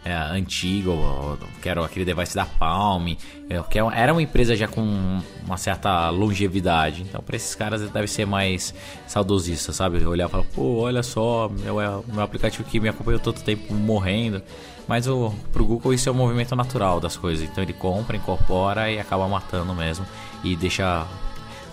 [0.06, 3.10] é, antigo, que era aquele device da Palm,
[3.50, 7.02] é, que era uma empresa já com uma certa longevidade.
[7.02, 8.74] Então, para esses caras deve ser mais
[9.06, 10.06] saudosista, sabe?
[10.06, 13.74] Olhar e falar, pô, olha só, meu, é- meu aplicativo que me acompanhou todo tempo
[13.74, 14.42] morrendo.
[14.88, 17.44] Mas o, pro Google isso é o movimento natural das coisas.
[17.50, 20.06] Então ele compra, incorpora e acaba matando mesmo.
[20.44, 21.06] E deixa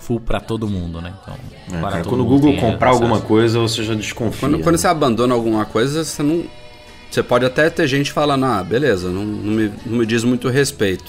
[0.00, 1.12] full pra todo mundo, né?
[1.22, 1.34] Então,
[1.72, 3.02] É, para cara, quando o Google comprar acesso.
[3.04, 4.40] alguma coisa, você já desconfia.
[4.48, 6.44] Quando, quando você abandona alguma coisa, você não.
[7.10, 10.48] Você pode até ter gente falando, ah, beleza, não, não, me, não me diz muito
[10.48, 11.04] respeito.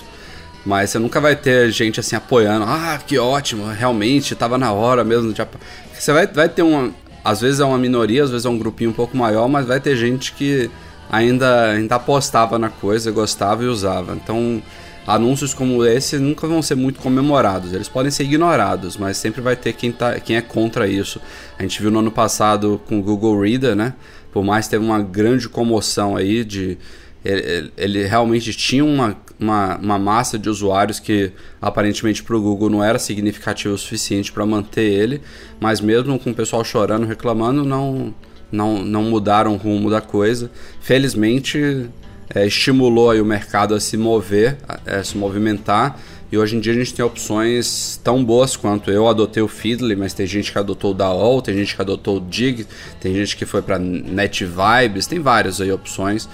[0.65, 5.03] Mas você nunca vai ter gente assim apoiando, ah, que ótimo, realmente, tava na hora
[5.03, 5.33] mesmo.
[5.33, 5.59] de apa-".
[5.93, 6.91] Você vai, vai ter uma.
[7.23, 9.79] Às vezes é uma minoria, às vezes é um grupinho um pouco maior, mas vai
[9.79, 10.69] ter gente que
[11.11, 14.13] ainda, ainda apostava na coisa, gostava e usava.
[14.13, 14.61] Então,
[15.05, 17.73] anúncios como esse nunca vão ser muito comemorados.
[17.73, 21.21] Eles podem ser ignorados, mas sempre vai ter quem, tá, quem é contra isso.
[21.57, 23.93] A gente viu no ano passado com o Google Reader, né?
[24.31, 26.77] Por mais que teve uma grande comoção aí de.
[27.23, 32.69] Ele, ele realmente tinha uma, uma, uma massa de usuários que aparentemente para o Google
[32.69, 35.21] não era significativo o suficiente para manter ele,
[35.59, 38.13] mas mesmo com o pessoal chorando, reclamando, não,
[38.51, 40.51] não, não mudaram o rumo da coisa.
[40.79, 41.89] Felizmente,
[42.33, 45.99] é, estimulou o mercado a se mover, a, a se movimentar.
[46.31, 49.95] E hoje em dia a gente tem opções tão boas quanto eu adotei o Feedly,
[49.95, 52.65] mas tem gente que adotou o DAO, tem gente que adotou o Dig,
[52.99, 56.27] tem gente que foi para NetVibes, tem várias aí opções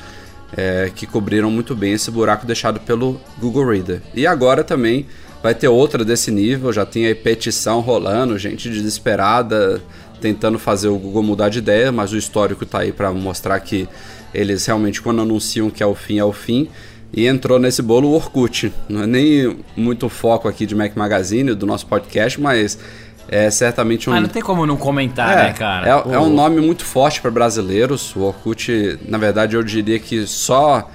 [0.55, 4.01] é, que cobriram muito bem esse buraco deixado pelo Google Reader.
[4.13, 5.05] E agora também
[5.43, 9.81] vai ter outra desse nível, já tem aí petição rolando, gente desesperada
[10.21, 13.89] tentando fazer o Google mudar de ideia, mas o histórico tá aí para mostrar que
[14.33, 16.69] eles realmente quando anunciam que é o fim é o fim.
[17.13, 18.71] E entrou nesse bolo o Orkut.
[18.87, 22.79] Não é nem muito foco aqui de Mac Magazine, do nosso podcast, mas
[23.27, 24.13] é certamente um.
[24.13, 25.87] Ah, não tem como não comentar, É, né, cara?
[25.87, 28.15] é, é um nome muito forte para brasileiros.
[28.15, 30.89] O Orkut, na verdade, eu diria que só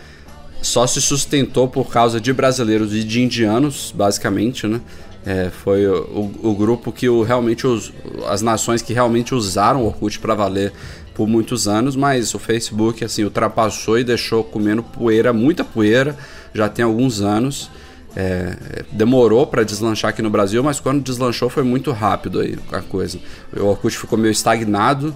[0.62, 4.81] só se sustentou por causa de brasileiros e de indianos, basicamente, né?
[5.25, 7.92] É, foi o, o grupo que o, realmente os,
[8.29, 10.72] as nações que realmente usaram o Orkut para valer
[11.17, 16.15] por muitos anos, mas o Facebook assim ultrapassou e deixou comendo poeira, muita poeira,
[16.53, 17.71] já tem alguns anos.
[18.15, 22.81] É, demorou para deslanchar aqui no Brasil, mas quando deslanchou foi muito rápido aí a
[22.81, 23.19] coisa.
[23.55, 25.15] O Orkut ficou meio estagnado,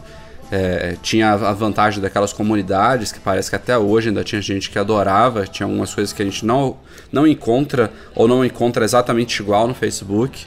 [0.50, 4.78] é, tinha a vantagem daquelas comunidades que parece que até hoje ainda tinha gente que
[4.78, 6.76] adorava, tinha algumas coisas que a gente não,
[7.12, 10.46] não encontra ou não encontra exatamente igual no Facebook,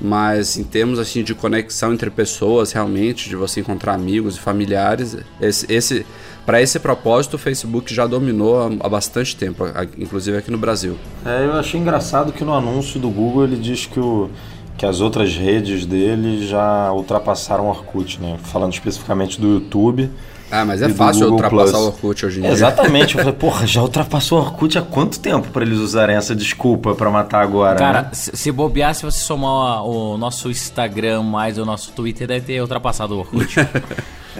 [0.00, 5.16] mas em termos assim de conexão entre pessoas realmente, de você encontrar amigos e familiares,
[5.40, 6.06] esse, esse
[6.46, 10.58] para esse propósito o Facebook já dominou há, há bastante tempo, a- inclusive aqui no
[10.58, 10.96] Brasil.
[11.24, 14.30] É, eu achei engraçado que no anúncio do Google ele diz que, o,
[14.76, 18.38] que as outras redes dele já ultrapassaram o Orkut, né?
[18.44, 20.10] Falando especificamente do YouTube.
[20.50, 21.84] Ah, mas é fácil Google ultrapassar Plus.
[21.84, 22.50] o Orkut hoje em dia.
[22.50, 26.34] Exatamente, eu falei, porra, já ultrapassou o Orkut há quanto tempo para eles usarem essa
[26.34, 27.78] desculpa para matar agora?
[27.78, 28.10] Cara, né?
[28.12, 33.14] se bobear, se você somar o nosso Instagram mais o nosso Twitter, deve ter ultrapassado
[33.14, 33.54] o Orkut.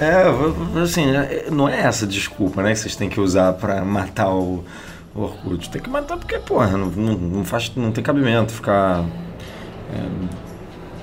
[0.00, 0.22] É,
[0.80, 4.62] assim, é- não é essa desculpa, né, que vocês têm que usar para matar o,
[5.14, 5.68] Orkut.
[5.70, 9.04] Tem que matar porque, porra, não, não, não faz, não tem cabimento ficar
[9.92, 9.98] é,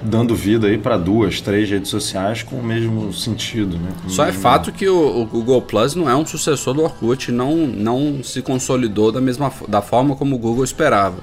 [0.06, 3.90] dando vida aí para duas, três redes sociais com o mesmo sentido, né?
[4.04, 6.84] Com Só é mesmo- fato que o, o Google Plus não é um sucessor do
[6.84, 11.18] Orkut, não, não se consolidou da mesma da forma como o Google esperava.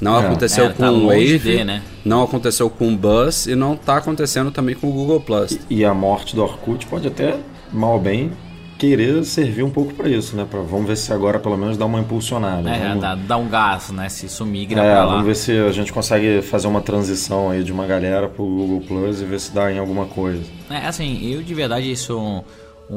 [0.00, 0.26] Não É.
[0.26, 1.82] aconteceu É, com tá o Wave, de, né?
[2.04, 5.58] não aconteceu com o Buzz e não está acontecendo também com o Google Plus.
[5.68, 7.36] E a morte do Orkut pode até,
[7.72, 8.30] mal ou bem,
[8.78, 10.46] querer servir um pouco para isso, né?
[10.48, 12.70] Pra, vamos ver se agora pelo menos dá uma impulsionada.
[12.70, 14.08] É, vamos, dá, dá um gás, né?
[14.08, 15.10] Se isso migra É, pra lá.
[15.12, 18.80] vamos ver se a gente consegue fazer uma transição aí de uma galera pro Google
[18.82, 20.42] Plus e ver se dá em alguma coisa.
[20.70, 22.42] É, assim, eu de verdade sou um,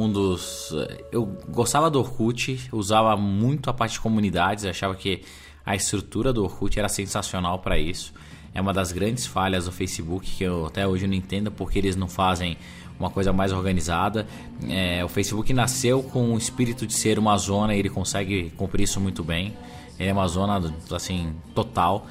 [0.05, 0.73] um dos.
[1.11, 5.21] Eu gostava do Orkut, usava muito a parte de comunidades, achava que
[5.65, 8.13] a estrutura do Orkut era sensacional para isso.
[8.53, 11.95] É uma das grandes falhas do Facebook que eu até hoje não entendo porque eles
[11.95, 12.57] não fazem
[13.01, 14.25] uma coisa mais organizada.
[14.69, 18.83] É, o Facebook nasceu com o espírito de ser uma zona e ele consegue cumprir
[18.83, 19.53] isso muito bem.
[19.99, 22.05] Ele é uma zona assim total.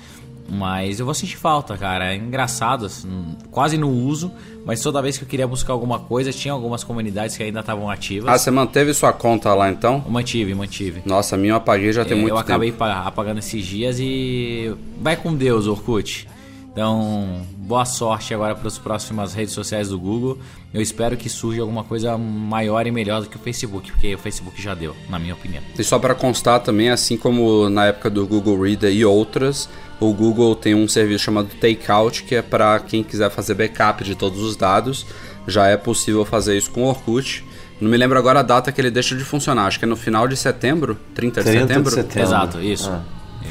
[0.52, 2.12] Mas eu vou sentir falta, cara.
[2.12, 4.32] É engraçado, assim, quase não uso,
[4.66, 7.88] mas toda vez que eu queria buscar alguma coisa, tinha algumas comunidades que ainda estavam
[7.88, 8.28] ativas.
[8.28, 10.02] Ah, você manteve sua conta lá então?
[10.04, 11.02] Eu mantive, mantive.
[11.06, 12.48] Nossa, a minha eu apaguei já tem É, muito eu tempo.
[12.50, 16.26] acabei pa- apagando esses dias e vai com Deus, Orkut.
[16.72, 20.38] Então, boa sorte agora para as próximas redes sociais do Google.
[20.72, 24.18] Eu espero que surja alguma coisa maior e melhor do que o Facebook, porque o
[24.18, 25.62] Facebook já deu, na minha opinião.
[25.76, 30.12] E só para constar também, assim como na época do Google Reader e outras, o
[30.14, 34.40] Google tem um serviço chamado Takeout, que é para quem quiser fazer backup de todos
[34.40, 35.04] os dados.
[35.48, 37.44] Já é possível fazer isso com o Orkut.
[37.80, 39.96] Não me lembro agora a data que ele deixa de funcionar, acho que é no
[39.96, 41.90] final de setembro, 30 de 30 setembro.
[41.90, 42.22] de setembro.
[42.22, 42.90] Exato, isso.
[42.90, 43.02] Ah.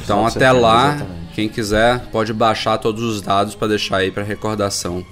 [0.02, 1.19] Então de até setembro, lá, exatamente.
[1.40, 5.04] Quem quiser pode baixar todos os dados para deixar aí para recordação.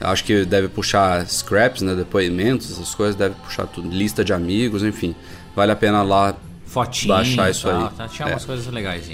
[0.00, 4.82] Acho que deve puxar scraps, né, depoimentos, essas coisas, deve puxar tudo, lista de amigos,
[4.82, 5.14] enfim.
[5.54, 6.34] Vale a pena lá
[6.66, 7.88] Fotinho, Baixar isso tal, aí.
[7.96, 8.08] tá?
[8.08, 8.32] Tinha É.
[8.32, 9.06] umas coisas legais.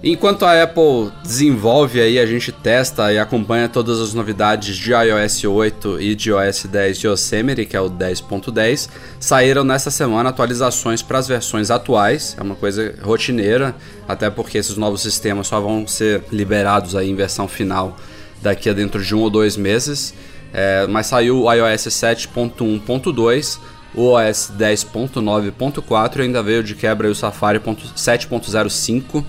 [0.00, 5.42] Enquanto a Apple desenvolve aí, a gente testa e acompanha todas as novidades de iOS
[5.44, 11.18] 8 e de iOS 10 Yosemite, que é o 10.10, saíram nessa semana atualizações para
[11.18, 13.74] as versões atuais, é uma coisa rotineira,
[14.06, 17.96] até porque esses novos sistemas só vão ser liberados aí em versão final
[18.40, 20.14] daqui a dentro de um ou dois meses.
[20.54, 23.58] É, mas saiu o iOS 7.1.2,
[23.96, 29.24] o OS 10.9.4 e ainda veio de quebra o Safari ponto- 7.05.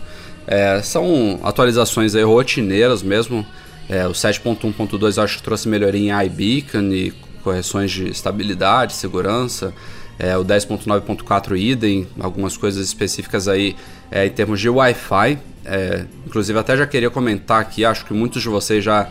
[0.52, 3.46] É, são atualizações aí rotineiras mesmo.
[3.88, 9.72] É, o 7.1.2 eu acho que trouxe melhoria em iBeacon e correções de estabilidade, segurança.
[10.18, 13.76] É, o 10.9.4 idem, algumas coisas específicas aí
[14.10, 15.38] é, em termos de Wi-Fi.
[15.64, 19.08] É, inclusive até já queria comentar aqui, acho que muitos de vocês já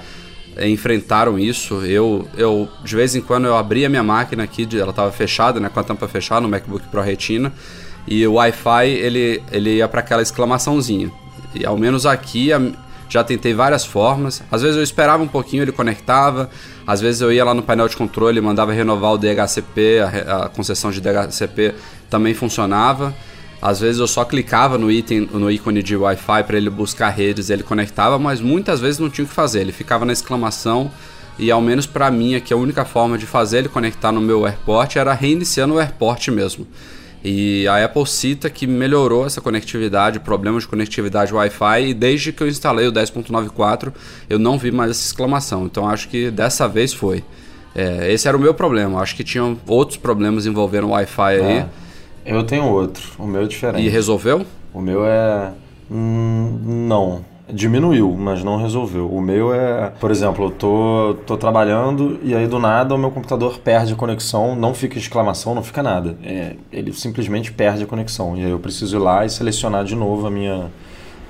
[0.57, 1.85] é, enfrentaram isso.
[1.85, 5.61] Eu, eu de vez em quando eu abria a minha máquina aqui, ela estava fechada,
[5.61, 7.53] né, com a tampa fechada no MacBook Pro Retina,
[8.09, 11.13] e o Wi-Fi ele, ele ia para aquela exclamaçãozinha.
[11.55, 12.51] E ao menos aqui
[13.09, 14.43] já tentei várias formas.
[14.51, 16.51] Às vezes eu esperava um pouquinho, ele conectava.
[16.87, 20.49] Às vezes eu ia lá no painel de controle, mandava renovar o DHCP, a, a
[20.49, 21.75] concessão de DHCP
[22.11, 23.15] também funcionava.
[23.61, 27.51] Às vezes eu só clicava no item, no ícone de Wi-Fi para ele buscar redes,
[27.51, 29.61] ele conectava, mas muitas vezes não tinha o que fazer.
[29.61, 30.91] Ele ficava na exclamação
[31.39, 34.47] e ao menos para mim aqui a única forma de fazer ele conectar no meu
[34.47, 36.67] AirPort era reiniciando o AirPort mesmo.
[37.25, 42.43] E a Apple cita que melhorou essa conectividade, problemas de conectividade Wi-Fi, e desde que
[42.43, 43.93] eu instalei o 10.94
[44.31, 45.67] eu não vi mais essa exclamação.
[45.67, 47.25] Então acho que dessa vez foi.
[47.75, 49.01] É, esse era o meu problema.
[49.01, 51.43] Acho que tinham outros problemas envolvendo o Wi-Fi aí.
[51.43, 51.69] É.
[52.25, 53.87] Eu tenho outro, o meu é diferente.
[53.87, 54.45] E resolveu?
[54.73, 55.53] O meu é.
[55.91, 57.25] hum, não.
[57.51, 59.11] Diminuiu, mas não resolveu.
[59.11, 59.93] O meu é.
[59.99, 63.97] Por exemplo, eu tô, tô trabalhando e aí do nada o meu computador perde a
[63.97, 66.17] conexão, não fica exclamação, não fica nada.
[66.23, 68.37] É, ele simplesmente perde a conexão.
[68.37, 70.71] E aí eu preciso ir lá e selecionar de novo a minha,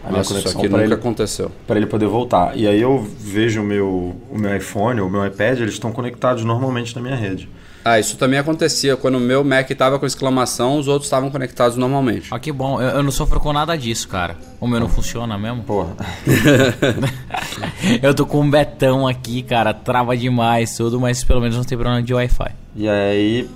[0.04, 1.52] a minha Nossa, isso conexão aqui para ele, aconteceu.
[1.66, 2.56] pra ele poder voltar.
[2.56, 6.44] E aí eu vejo o meu, o meu iPhone, o meu iPad, eles estão conectados
[6.44, 7.48] normalmente na minha rede.
[7.90, 8.96] Ah, isso também acontecia.
[8.96, 12.28] Quando o meu Mac tava com exclamação, os outros estavam conectados normalmente.
[12.30, 12.80] Ah, que bom.
[12.82, 14.36] Eu, eu não sofro com nada disso, cara.
[14.60, 15.62] O meu não funciona mesmo.
[15.62, 15.94] Porra.
[18.02, 19.72] eu tô com um betão aqui, cara.
[19.72, 22.50] Trava demais tudo, mas pelo menos não tem problema de Wi-Fi.
[22.76, 23.48] E aí,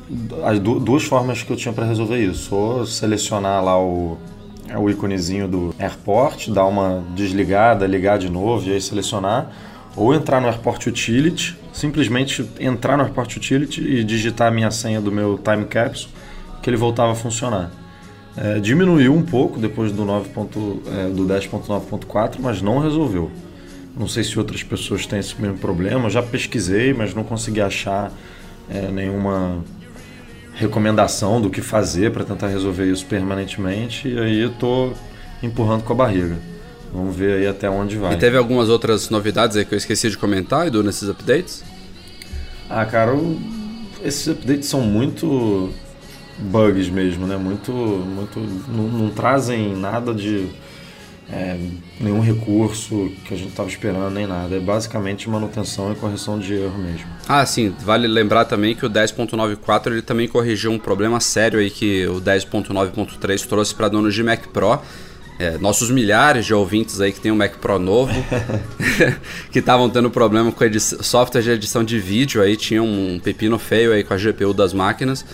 [0.45, 2.55] as du- duas formas que eu tinha para resolver isso.
[2.55, 4.19] Ou selecionar lá o,
[4.77, 9.51] o íconezinho do AirPort, dar uma desligada, ligar de novo e aí selecionar.
[9.95, 15.01] Ou entrar no AirPort Utility, simplesmente entrar no AirPort Utility e digitar a minha senha
[15.01, 16.13] do meu Time Capsule,
[16.63, 17.71] que ele voltava a funcionar.
[18.37, 23.31] É, diminuiu um pouco depois do, 9 ponto- é, do 10.9.4, mas não resolveu.
[23.97, 26.07] Não sei se outras pessoas têm esse mesmo problema.
[26.07, 28.11] Eu já pesquisei, mas não consegui achar
[28.71, 29.63] é, nenhuma
[30.55, 34.09] recomendação do que fazer para tentar resolver isso permanentemente.
[34.09, 34.93] E aí eu tô
[35.43, 36.37] empurrando com a barriga.
[36.93, 38.15] Vamos ver aí até onde vai.
[38.15, 41.65] E teve algumas outras novidades aí que eu esqueci de comentar, Edu, nesses updates?
[42.69, 43.41] Ah, cara, o-
[44.05, 45.71] esses updates são muito
[46.39, 47.37] bugs mesmo, né?
[47.37, 48.39] Muito, muito,
[48.69, 50.49] não, não trazem nada de
[51.31, 51.57] é,
[51.99, 54.55] nenhum recurso que a gente tava esperando nem nada.
[54.55, 57.07] É basicamente manutenção e correção de erro mesmo.
[57.27, 61.71] Ah, sim, vale lembrar também que o 10.94 ele também corrigiu um problema sério aí
[61.71, 64.79] que o 10.9.3 trouxe para donos de Mac Pro.
[65.43, 68.13] É, nossos milhares de ouvintes aí que tem um Mac Pro novo,
[69.51, 73.93] que estavam tendo problema com software de edição de vídeo aí, tinha um pepino feio
[73.93, 75.25] aí com a GPU das máquinas.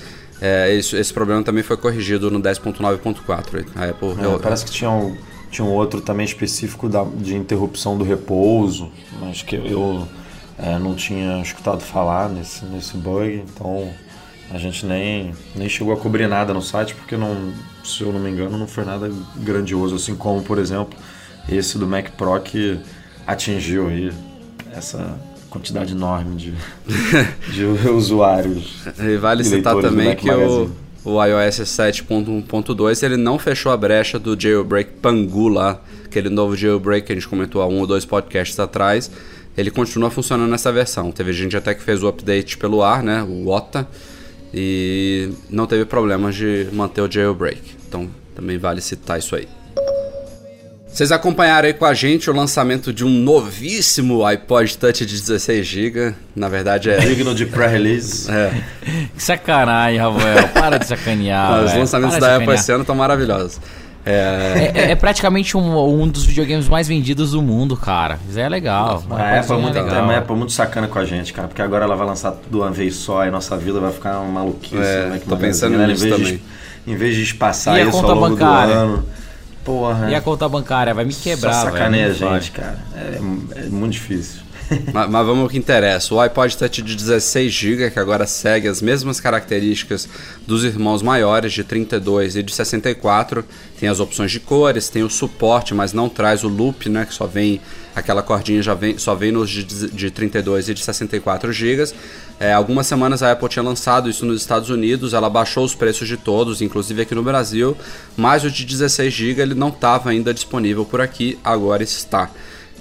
[0.40, 3.66] É, esse, esse problema também foi corrigido no 10.9.4.
[3.76, 5.14] A Apple É, eu- parece que tinha um,
[5.50, 8.90] tinha um outro também específico da- de interrupção do repouso,
[9.20, 10.08] mas que eu
[10.58, 13.92] é, não tinha escutado falar nesse, nesse bug, então
[14.50, 17.52] a gente nem, nem chegou a cobrir nada no site, porque não,
[17.88, 20.98] se eu não me engano não foi nada grandioso, assim como, por exemplo,
[21.48, 22.78] esse do Mac Pro que
[23.26, 24.12] atingiu aí
[24.72, 25.18] essa
[25.48, 26.54] quantidade enorme de,
[27.52, 28.84] de usuários.
[28.98, 30.70] E vale citar também que o,
[31.04, 37.06] o iOS 7.1.2 ele não fechou a brecha do jailbreak Pangu lá, aquele novo jailbreak
[37.06, 39.10] que a gente comentou há um ou dois podcasts atrás.
[39.56, 41.10] Ele continua funcionando nessa versão.
[41.10, 43.88] Teve gente até que fez o update pelo ar, né, o OTA,
[44.52, 47.60] e não teve problemas de manter o jailbreak.
[47.86, 49.48] Então também vale citar isso aí.
[50.98, 55.64] Vocês acompanharam aí com a gente o lançamento de um novíssimo iPod Touch de 16
[55.64, 56.14] GB.
[56.34, 58.26] Na verdade é Digno de pré-release.
[58.32, 58.50] é,
[59.14, 60.48] Que sacanagem, Rafael.
[60.48, 61.64] Para de sacanear.
[61.64, 63.60] os lançamentos da Apple esse ano estão maravilhosos.
[64.10, 68.18] É, É, é- é praticamente um, um dos videogames mais vendidos do mundo, cara.
[68.28, 69.02] Isso é legal.
[69.10, 70.10] A Apple, é muito, legal.
[70.10, 72.60] a Apple é muito sacana com a gente, cara, porque agora ela vai lançar tudo
[72.60, 74.76] uma vez só e nossa vida vai ficar uma maluquice.
[74.76, 76.36] É, né, que tô pensando né, em nisso vez também.
[76.86, 78.74] De, em vez de espaçar E a isso conta ao longo bancária?
[78.74, 79.04] do ano.
[79.64, 81.76] Porra, E a conta bancária vai me quebrar, só velho.
[81.76, 82.78] sacaneia a gente, cara.
[82.96, 83.18] É,
[83.56, 84.40] é muito difícil.
[84.92, 86.14] Mas, mas vamos ao que interessa.
[86.14, 90.08] O iPod Touch de 16 GB, que agora segue as mesmas características
[90.46, 93.44] dos irmãos maiores, de 32 e de 64,
[93.78, 97.04] tem as opções de cores, tem o suporte, mas não traz o loop, né?
[97.04, 97.60] Que só vem
[97.98, 101.92] aquela cordinha já vem, só vem nos de, de 32 e de 64 GB.
[102.40, 106.06] É, algumas semanas a Apple tinha lançado isso nos Estados Unidos, ela baixou os preços
[106.06, 107.76] de todos, inclusive aqui no Brasil,
[108.16, 112.30] mas o de 16 GB ele não estava ainda disponível por aqui, agora está.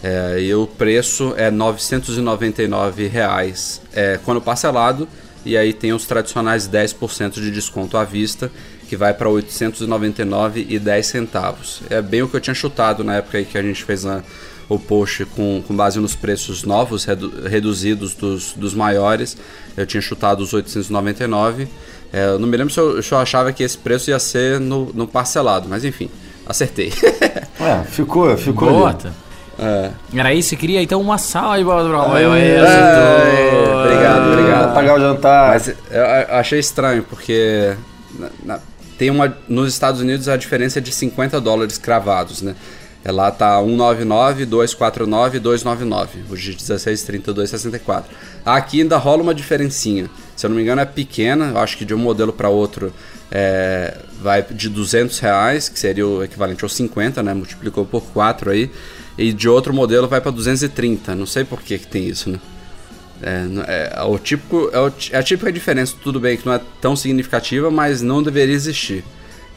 [0.03, 5.07] É, e o preço é 999 reais, é, quando parcelado,
[5.45, 8.51] e aí tem os tradicionais 10% de desconto à vista,
[8.87, 11.81] que vai para R$ 899,10 centavos.
[11.89, 14.23] É bem o que eu tinha chutado na época aí que a gente fez a-
[14.69, 19.37] o post com, com base nos preços novos, redu- reduzidos dos, dos maiores.
[19.75, 21.67] Eu tinha chutado os 899.
[22.11, 24.59] É, eu não me lembro se eu, se eu achava que esse preço ia ser
[24.59, 26.09] no, no parcelado, mas enfim,
[26.45, 26.91] acertei.
[27.59, 29.09] É, ficou, ficou ali.
[29.59, 29.91] É.
[30.15, 30.49] Era isso?
[30.49, 32.31] Você queria então uma salva pro Rafael.
[32.33, 33.81] Aê, É, acertou.
[33.83, 34.73] obrigado, obrigado.
[34.73, 35.49] Pagar o jantar.
[35.49, 35.75] Mas eu
[36.29, 37.73] achei estranho, porque
[38.19, 38.59] na- na-
[38.97, 42.55] tem uma, nos Estados Unidos a diferença é de 50 dólares cravados, né?
[43.05, 48.09] É, Lá tá 199, 249 e 299, os de 16, 32, 64.
[48.45, 50.09] Aqui ainda rola uma diferencinha.
[50.35, 52.91] Se eu não me engano é pequena, eu acho que de um modelo para outro
[53.31, 57.33] é, vai de 200 reais, que seria o equivalente aos 50, né?
[57.33, 58.69] Multiplicou por 4 aí.
[59.17, 61.15] E de outro modelo vai para 230.
[61.15, 62.39] Não sei por que, que tem isso, né?
[63.21, 66.53] É, n- é, o típico, é, o é a típica diferença, tudo bem que não
[66.53, 69.03] é tão significativa, mas não deveria existir.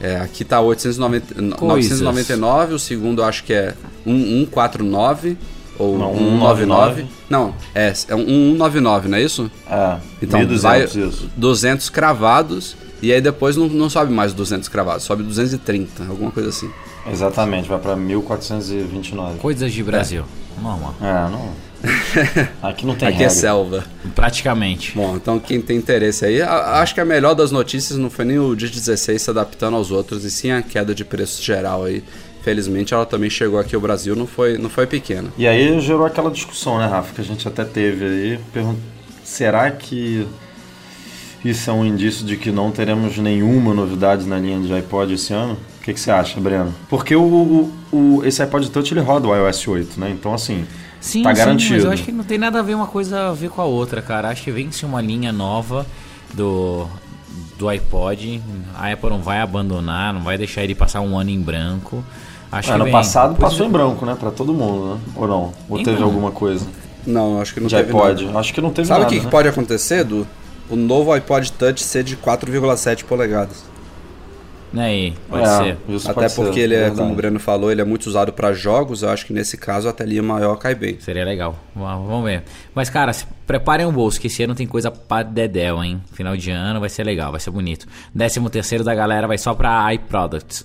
[0.01, 2.01] É, aqui tá 890, n- Coisas.
[2.01, 3.75] 999, o segundo eu acho que é
[4.07, 5.37] 1149
[5.79, 7.03] ou Não, 199.
[7.03, 7.07] 199.
[7.29, 9.51] Não, é, é um 199, não é isso?
[9.69, 11.31] É, Então 1.200 vai isso.
[11.37, 16.49] 200 cravados e aí depois não, não sobe mais 200 cravados, sobe 230, alguma coisa
[16.49, 16.71] assim.
[17.11, 19.39] Exatamente, vai pra 1429.
[19.39, 20.25] Coisas de Brasil.
[20.61, 20.95] Normal.
[21.01, 21.51] É, não.
[22.63, 23.33] Aqui não tem Aqui regra.
[23.33, 23.85] é selva.
[24.15, 24.93] Praticamente.
[24.95, 28.27] Bom, então quem tem interesse aí, a- acho que a melhor das notícias não foi
[28.27, 31.85] nem o dia 16 se adaptando aos outros, e sim a queda de preço geral
[31.85, 32.05] aí.
[32.43, 35.29] Felizmente ela também chegou aqui ao Brasil, não foi, não foi pequena.
[35.39, 38.41] E aí gerou aquela discussão, né, Rafa, que a gente até teve aí.
[39.25, 40.27] Será que
[41.45, 45.33] isso é um indício de que não teremos nenhuma novidade na linha de iPod esse
[45.33, 45.57] ano?
[45.81, 46.75] O que, que você acha, Breno?
[46.89, 47.73] Porque o, o-
[48.19, 50.11] o- esse iPod Touch ele roda o iOS 8, né?
[50.11, 50.67] Então, assim,
[51.01, 51.75] Sim, tá sim, garantido.
[51.77, 53.65] mas eu acho que não tem nada a ver uma coisa a ver com a
[53.65, 54.29] outra, cara.
[54.29, 55.87] Acho que vem-se uma linha nova
[56.35, 56.87] do,
[57.59, 58.43] do iPod.
[58.77, 62.05] A Apple não vai abandonar, não vai deixar ele passar um ano em branco.
[62.53, 62.93] Acho ano que vem.
[62.93, 64.15] passado Depois- passou em branco, né?
[64.21, 65.01] Pra todo mundo, né?
[65.17, 65.53] Ou não?
[65.69, 66.05] Ou teve Então.
[66.05, 66.67] alguma coisa
[67.07, 68.27] Não, acho que não de teve iPod?
[68.27, 68.39] nada.
[68.39, 69.31] Acho que não teve Sabe o nada, que, que né?
[69.31, 70.27] pode acontecer, do
[70.69, 73.65] O novo iPod Touch ser de 4,7 polegadas.
[74.73, 75.77] Né aí, pode É, ser.
[75.89, 77.01] isso Até pode ser, porque ele é, verdade.
[77.01, 79.03] como o Breno falou, ele é muito usado para jogos.
[79.03, 80.97] Eu acho que nesse caso a telinha maior cai bem.
[81.01, 81.59] Seria legal.
[81.75, 82.45] Vamos ver.
[82.75, 86.01] Mas, cara, se preparem o bolso, que esse ano tem coisa pra dedéu, hein?
[86.13, 87.85] Final de ano vai ser legal, vai ser bonito.
[88.15, 90.65] Décimo terceiro da galera vai só pra iProducts.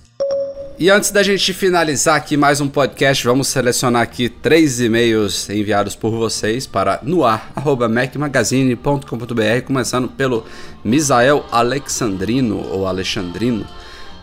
[0.78, 5.96] E antes da gente finalizar aqui mais um podcast, vamos selecionar aqui três e-mails enviados
[5.96, 10.44] por vocês para noar.macmagazine.com.br, começando pelo
[10.84, 13.64] Misael Alexandrino, ou Alexandrino.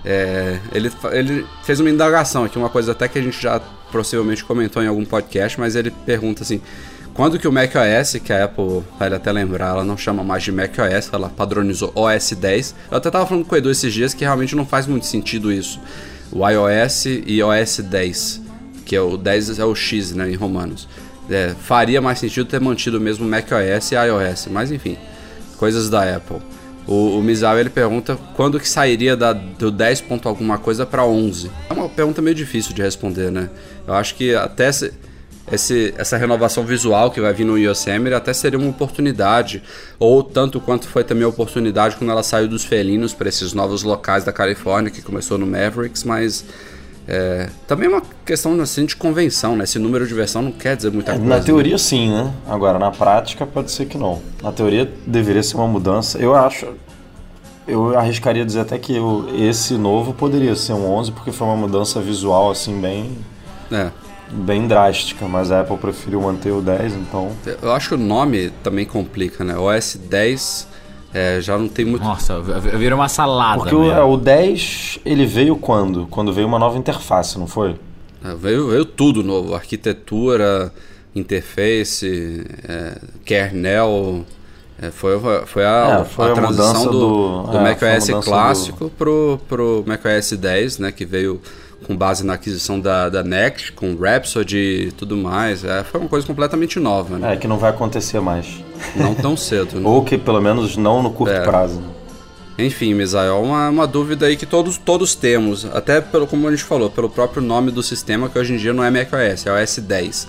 [0.05, 3.59] É, ele, ele fez uma indagação aqui, uma coisa até que a gente já
[3.91, 6.61] possivelmente comentou em algum podcast, mas ele pergunta assim:
[7.13, 10.51] quando que o macOS, que a Apple, vai até lembrar, ela não chama mais de
[10.51, 12.75] macOS, ela padronizou OS 10.
[12.89, 15.51] Eu até tava falando com o Edu esses dias que realmente não faz muito sentido
[15.53, 15.79] isso.
[16.31, 18.41] O iOS e OS 10,
[18.83, 20.87] que é o 10 é o X, né, em romanos.
[21.29, 24.97] É, faria mais sentido ter mantido mesmo macOS e iOS, mas enfim,
[25.57, 26.41] coisas da Apple.
[26.85, 31.49] O, o ele pergunta quando que sairia da, do 10 ponto alguma coisa para 11.
[31.69, 33.49] É uma pergunta meio difícil de responder, né?
[33.87, 34.91] Eu acho que até se,
[35.51, 39.61] esse, essa renovação visual que vai vir no Yosemite até seria uma oportunidade,
[39.99, 44.23] ou tanto quanto foi também oportunidade quando ela saiu dos felinos para esses novos locais
[44.23, 46.45] da Califórnia, que começou no Mavericks, mas
[47.07, 49.63] é, também é uma questão assim, de convenção, né?
[49.65, 51.27] Esse número de versão não quer dizer muita coisa.
[51.27, 51.43] Na né?
[51.43, 52.33] teoria, sim, né?
[52.47, 54.21] Agora, na prática, pode ser que não.
[54.41, 56.17] Na teoria, deveria ser uma mudança.
[56.17, 56.67] Eu acho.
[57.67, 61.55] Eu arriscaria dizer até que o- esse novo poderia ser um 11, porque foi uma
[61.55, 63.17] mudança visual, assim, bem,
[63.71, 63.89] É.
[64.29, 65.25] bem drástica.
[65.27, 67.31] Mas a Apple preferiu manter o 10, então.
[67.61, 69.57] Eu acho que o nome também complica, né?
[69.57, 70.67] OS 10
[71.13, 72.03] é, já não tem muito.
[72.03, 73.59] Nossa, v- vira uma salada.
[73.59, 73.93] Porque o, mesmo.
[73.99, 76.07] é, o 10, ele veio quando?
[76.07, 77.75] Quando veio uma nova interface, não foi?
[78.23, 80.71] É, veio, veio tudo novo: arquitetura,
[81.15, 84.25] interface, é, kernel.
[84.81, 86.99] é, foi, foi a, É, foi a a transição mudança do,
[87.43, 90.91] do- do é, macOS clássico pro, pro macOS 10, né?
[90.91, 91.41] Que veio
[91.83, 95.63] com base na aquisição da, da Next, com Rhapsody e tudo mais.
[95.63, 97.33] É, foi uma coisa completamente nova, né?
[97.33, 98.63] É, que não vai acontecer mais.
[98.95, 99.79] Não tão cedo.
[99.79, 99.81] né?
[99.87, 101.41] Ou que pelo menos não no curto É.
[101.41, 101.81] prazo.
[102.57, 106.63] Enfim, Misael, uma, uma dúvida aí que todos, todos temos, até pelo como a gente
[106.63, 109.79] falou, pelo próprio nome do sistema, que hoje em dia não é macOS, é OS
[109.79, 110.27] 10.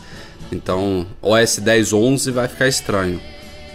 [0.51, 3.21] Então, OS 10 11 vai ficar estranho.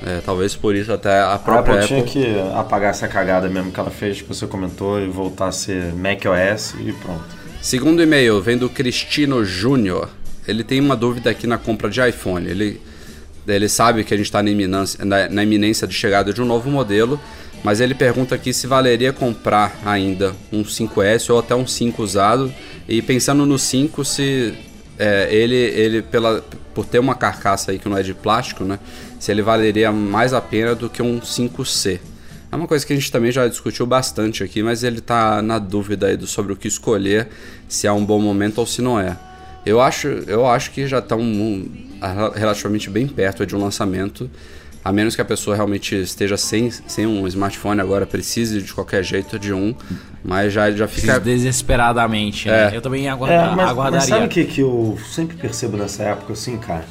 [0.03, 2.09] É, talvez por isso até a A própria Apple, Apple...
[2.11, 5.51] tinha que apagar essa cagada mesmo que ela fez, que você comentou, e voltar a
[5.51, 7.38] ser macOS e pronto.
[7.61, 10.09] Segundo e-mail, vem do Cristino Júnior.
[10.47, 12.47] Ele tem uma dúvida aqui na compra de iPhone.
[12.47, 12.79] Ele,
[13.45, 16.45] ele sabe que a gente está na iminência, na, na iminência de chegada de um
[16.45, 17.19] novo modelo,
[17.61, 22.51] mas ele pergunta aqui se valeria comprar ainda um 5S ou até um 5 usado.
[22.87, 24.53] E pensando no 5, se
[24.97, 26.41] é, ele, ele pela,
[26.73, 28.79] por ter uma carcaça aí que não é de plástico, né?
[29.19, 31.99] Se ele valeria mais a pena do que um 5C.
[32.51, 35.59] É uma coisa que a gente também já discutiu bastante aqui, mas ele tá na
[35.59, 37.27] dúvida aí do, sobre o que escolher,
[37.67, 39.15] se é um bom momento ou se não é.
[39.65, 41.21] Eu acho, eu acho que já estão
[42.33, 44.29] relativamente bem perto de um lançamento,
[44.83, 49.03] a menos que a pessoa realmente esteja sem, sem um smartphone agora, precise de qualquer
[49.03, 49.75] jeito de um,
[50.23, 51.19] mas já, já fica...
[51.19, 52.47] desesperadamente.
[52.47, 52.71] né?
[52.73, 52.77] É.
[52.77, 54.07] Eu também É, aguarda, mas, mas aguardaria.
[54.07, 56.85] sabe o que, que eu sempre percebo nessa época, assim, cara?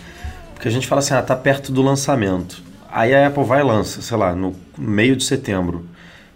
[0.54, 2.62] Porque a gente fala assim, ah, tá perto do lançamento.
[2.90, 5.84] Aí a Apple vai e lança, sei lá, no meio de setembro.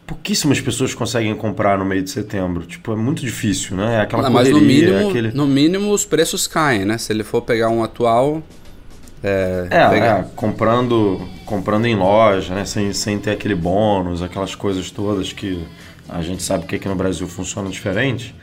[0.06, 2.64] Pouquíssimas pessoas conseguem comprar no meio de setembro.
[2.66, 3.96] Tipo, é muito difícil, né?
[3.96, 5.32] É aquela Ah, mas no correria, mínimo, aquele...
[5.32, 6.98] no mínimo os preços caem, né?
[6.98, 8.42] Se ele for pegar um atual...
[9.24, 12.64] É, É, pegar- é, comprando, comprando em loja, né?
[12.64, 15.64] Sem, sem ter aquele bônus, aquelas coisas todas que
[16.08, 18.34] a gente sabe que aqui no Brasil funciona diferente.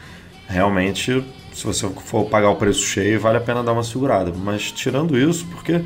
[0.48, 1.24] Realmente,
[1.54, 4.32] se você for pagar o preço cheio, vale a pena dar uma segurada.
[4.36, 5.82] Mas tirando isso, porque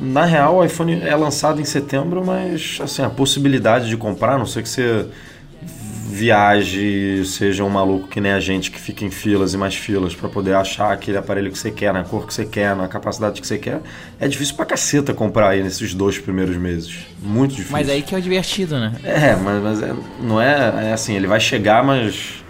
[0.00, 4.38] na real o iPhone é lançado em setembro, mas assim, a possibilidade de comprar, a
[4.38, 5.06] não sei que você
[6.08, 10.14] viaje, seja um maluco que nem a gente que fica em filas e mais filas
[10.14, 13.38] para poder achar aquele aparelho que você quer, na cor que você quer, na capacidade
[13.40, 13.80] que você quer,
[14.18, 17.06] é difícil pra caceta comprar aí nesses dois primeiros meses.
[17.22, 17.72] Muito difícil.
[17.72, 18.92] Mas aí que é o divertido, né?
[19.04, 22.42] É, mas, mas é- não é, é assim, ele vai chegar, mas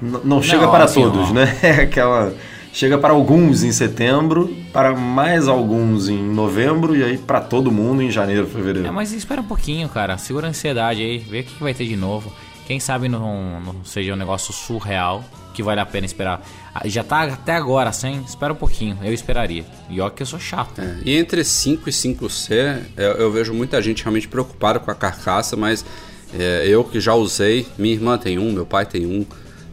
[0.00, 1.32] não chega para assim, todos, ó.
[1.32, 1.56] né?
[1.62, 2.32] É aquela
[2.78, 8.00] chega para alguns em setembro, para mais alguns em novembro e aí para todo mundo
[8.00, 8.86] em janeiro, fevereiro.
[8.86, 10.16] É, mas espera um pouquinho, cara.
[10.16, 12.32] Segura a ansiedade aí, vê o que que vai ter de novo.
[12.68, 16.40] Quem sabe não, não seja um negócio surreal que vale a pena esperar.
[16.72, 19.64] Ah, Já tá até agora sem, espera um pouquinho, eu esperaria.
[19.90, 20.80] E ó que eu sou chato.
[20.80, 24.94] É, E entre 5 e 5C, eu, eu vejo muita gente realmente preocupada com a
[24.94, 25.84] carcaça, mas
[26.32, 29.26] é, eu que já usei, minha irmã tem um, meu pai tem um.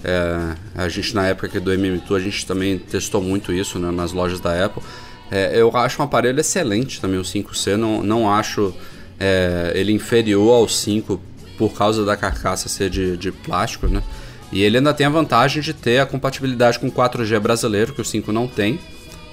[0.05, 4.11] É, a gente na época do MM2 a gente também testou muito isso né, nas
[4.11, 4.83] lojas da Apple.
[5.31, 8.73] É, eu acho um aparelho excelente também o 5C, não, não acho
[9.19, 11.19] é, ele inferior ao 5
[11.57, 14.03] por causa da carcaça ser de, de plástico, né?
[14.51, 18.05] E ele ainda tem a vantagem de ter a compatibilidade com 4G brasileiro, que o
[18.05, 18.79] 5 não tem.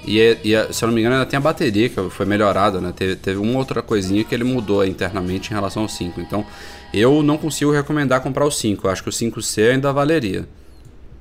[0.05, 2.91] E, e, se eu não me engano, ainda tem a bateria, que foi melhorada, né?
[2.95, 6.19] Teve, teve uma outra coisinha que ele mudou internamente em relação ao 5.
[6.19, 6.45] Então,
[6.93, 8.85] eu não consigo recomendar comprar o 5.
[8.85, 10.47] Eu acho que o 5C ainda valeria.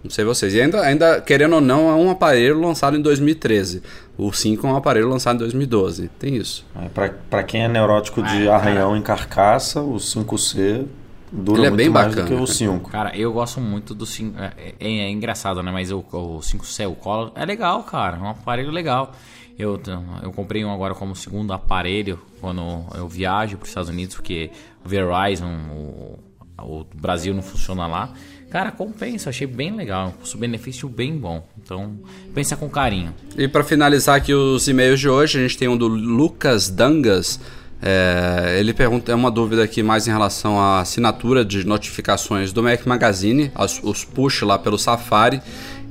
[0.03, 0.53] Não sei vocês.
[0.55, 3.83] E ainda, ainda, querendo ou não, é um aparelho lançado em 2013.
[4.19, 6.09] O 5 é um aparelho lançado em 2012.
[6.19, 6.67] Tem isso.
[6.81, 10.87] É, pra, pra quem é neurótico de Ah, arranhão em carcaça, o 5C
[11.31, 12.53] dura Ele é muito bem mais bacana, do que o cara.
[12.53, 12.91] 5.
[12.91, 14.39] Cara, eu gosto muito do 5.
[14.39, 15.71] É, é- é engraçado, né?
[15.71, 18.17] Mas o, o 5C, o Color, é legal, cara.
[18.17, 19.13] É um aparelho legal.
[19.59, 19.81] Eu,
[20.23, 22.61] eu comprei um agora como segundo aparelho quando
[22.97, 24.51] eu viajo para os Estados Unidos, porque
[24.85, 26.19] o Verizon, o,
[26.59, 28.13] o Brasil não funciona lá.
[28.53, 30.13] Cara, compensa, achei bem legal.
[30.21, 31.43] Custo-benefício bem bom.
[31.57, 31.95] Então,
[32.35, 33.15] pensa com carinho.
[33.35, 37.41] E para finalizar aqui os e-mails de hoje, a gente tem um do Lucas Dangas.
[37.81, 42.63] É, ele pergunta é uma dúvida aqui mais em relação à assinatura de notificações do
[42.63, 43.51] Mac Magazine,
[43.83, 45.41] os push lá pelo Safari.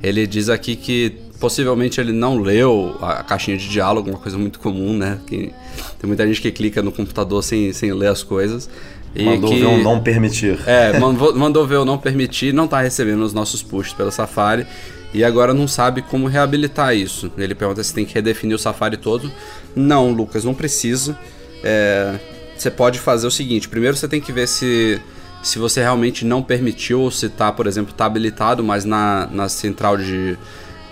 [0.00, 4.38] Ele diz aqui que possivelmente ele não leu a, a caixinha de diálogo, uma coisa
[4.38, 5.18] muito comum, né?
[5.26, 5.52] Que,
[5.98, 8.70] tem muita gente que clica no computador sem, sem ler as coisas.
[9.14, 10.58] E Mandou que, ver um não permitir.
[10.66, 14.66] é, mandou, mandou ver o não permitir, não tá recebendo os nossos pushs pelo Safari
[15.12, 17.30] e agora não sabe como reabilitar isso.
[17.36, 19.30] Ele pergunta se tem que redefinir o Safari todo.
[19.76, 21.16] Não, Lucas, não precisa.
[21.62, 22.14] É,
[22.56, 25.00] você pode fazer o seguinte: primeiro você tem que ver se,
[25.42, 29.48] se você realmente não permitiu ou se tá, por exemplo, tá habilitado, mas na, na
[29.48, 30.38] central de.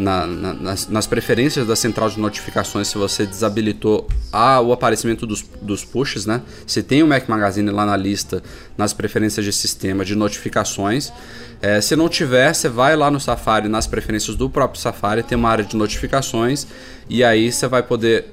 [0.01, 5.27] Na- na- nas, nas preferências da central de notificações, se você desabilitou a, o aparecimento
[5.27, 6.43] dos, dos pushes, né?
[6.67, 8.43] Se tem o Mac Magazine lá na lista,
[8.77, 11.13] nas preferências de sistema de notificações.
[11.63, 15.37] É, se não tiver, você vai lá no Safari, nas preferências do próprio Safari, tem
[15.37, 16.67] uma área de notificações
[17.09, 18.27] e aí você vai poder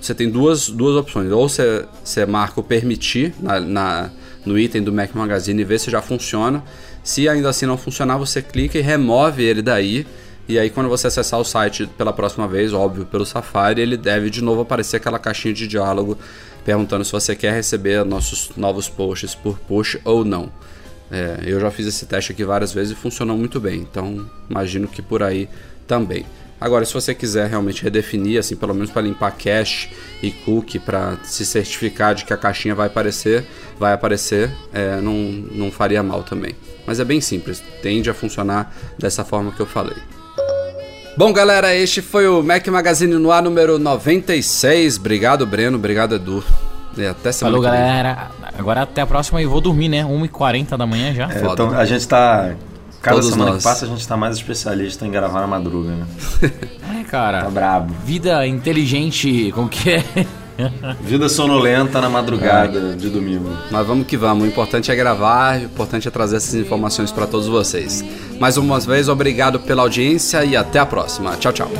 [0.00, 1.30] você tem duas, duas opções.
[1.30, 4.10] Ou você, você marca o permitir na, na-
[4.44, 6.64] no item do Mac Magazine e vê se já funciona.
[7.04, 10.04] Se ainda assim não funcionar, você clica e remove ele daí.
[10.48, 14.28] E aí, quando você acessar o site pela próxima vez, óbvio, pelo Safari, ele deve
[14.28, 16.18] de novo aparecer aquela caixinha de diálogo
[16.64, 20.50] perguntando se você quer receber nossos novos posts por push ou não.
[21.10, 24.88] É, eu já fiz esse teste aqui várias vezes e funcionou muito bem, então imagino
[24.88, 25.48] que por aí
[25.86, 26.24] também.
[26.58, 29.90] Agora, se você quiser realmente redefinir, assim, pelo menos para limpar cache
[30.22, 33.44] e cookie, para se certificar de que a caixinha vai aparecer,
[33.78, 36.54] vai aparecer, é, não, não faria mal também.
[36.86, 39.96] Mas é bem simples, tende a funcionar dessa forma que eu falei.
[41.16, 44.96] Bom, galera, este foi o Mac Magazine no ar número 96.
[44.98, 45.76] Obrigado, Breno.
[45.76, 46.42] Obrigado, Edu.
[46.96, 47.86] E até semana Falou, que vem.
[47.86, 48.30] galera.
[48.58, 50.04] Agora até a próxima e vou dormir, né?
[50.04, 51.30] 1h40 da manhã já.
[51.30, 52.54] É, então, a gente tá.
[53.02, 53.62] Cada Todos semana nós.
[53.62, 56.06] que passa, a gente tá mais especialista em gravar na madruga, né?
[57.00, 57.42] É, cara.
[57.42, 57.92] Tá brabo.
[58.04, 60.04] Vida inteligente, como que é?
[61.02, 63.50] Vida sonolenta na madrugada de domingo.
[63.70, 64.44] Mas vamos que vamos.
[64.44, 68.04] O importante é gravar, o importante é trazer essas informações para todos vocês.
[68.38, 71.36] Mais uma vez, obrigado pela audiência e até a próxima.
[71.36, 71.70] Tchau, tchau.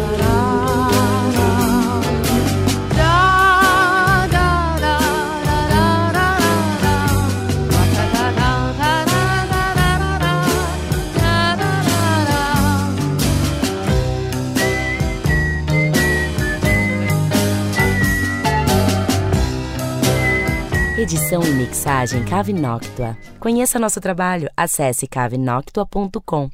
[21.12, 23.18] Edição e mixagem Cave Noctua.
[23.38, 24.48] Conheça nosso trabalho.
[24.56, 26.48] Acesse cavenoctua.com.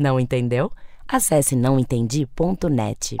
[0.00, 0.72] Não entendeu?
[1.06, 3.16] Acesse nãoentendi.net.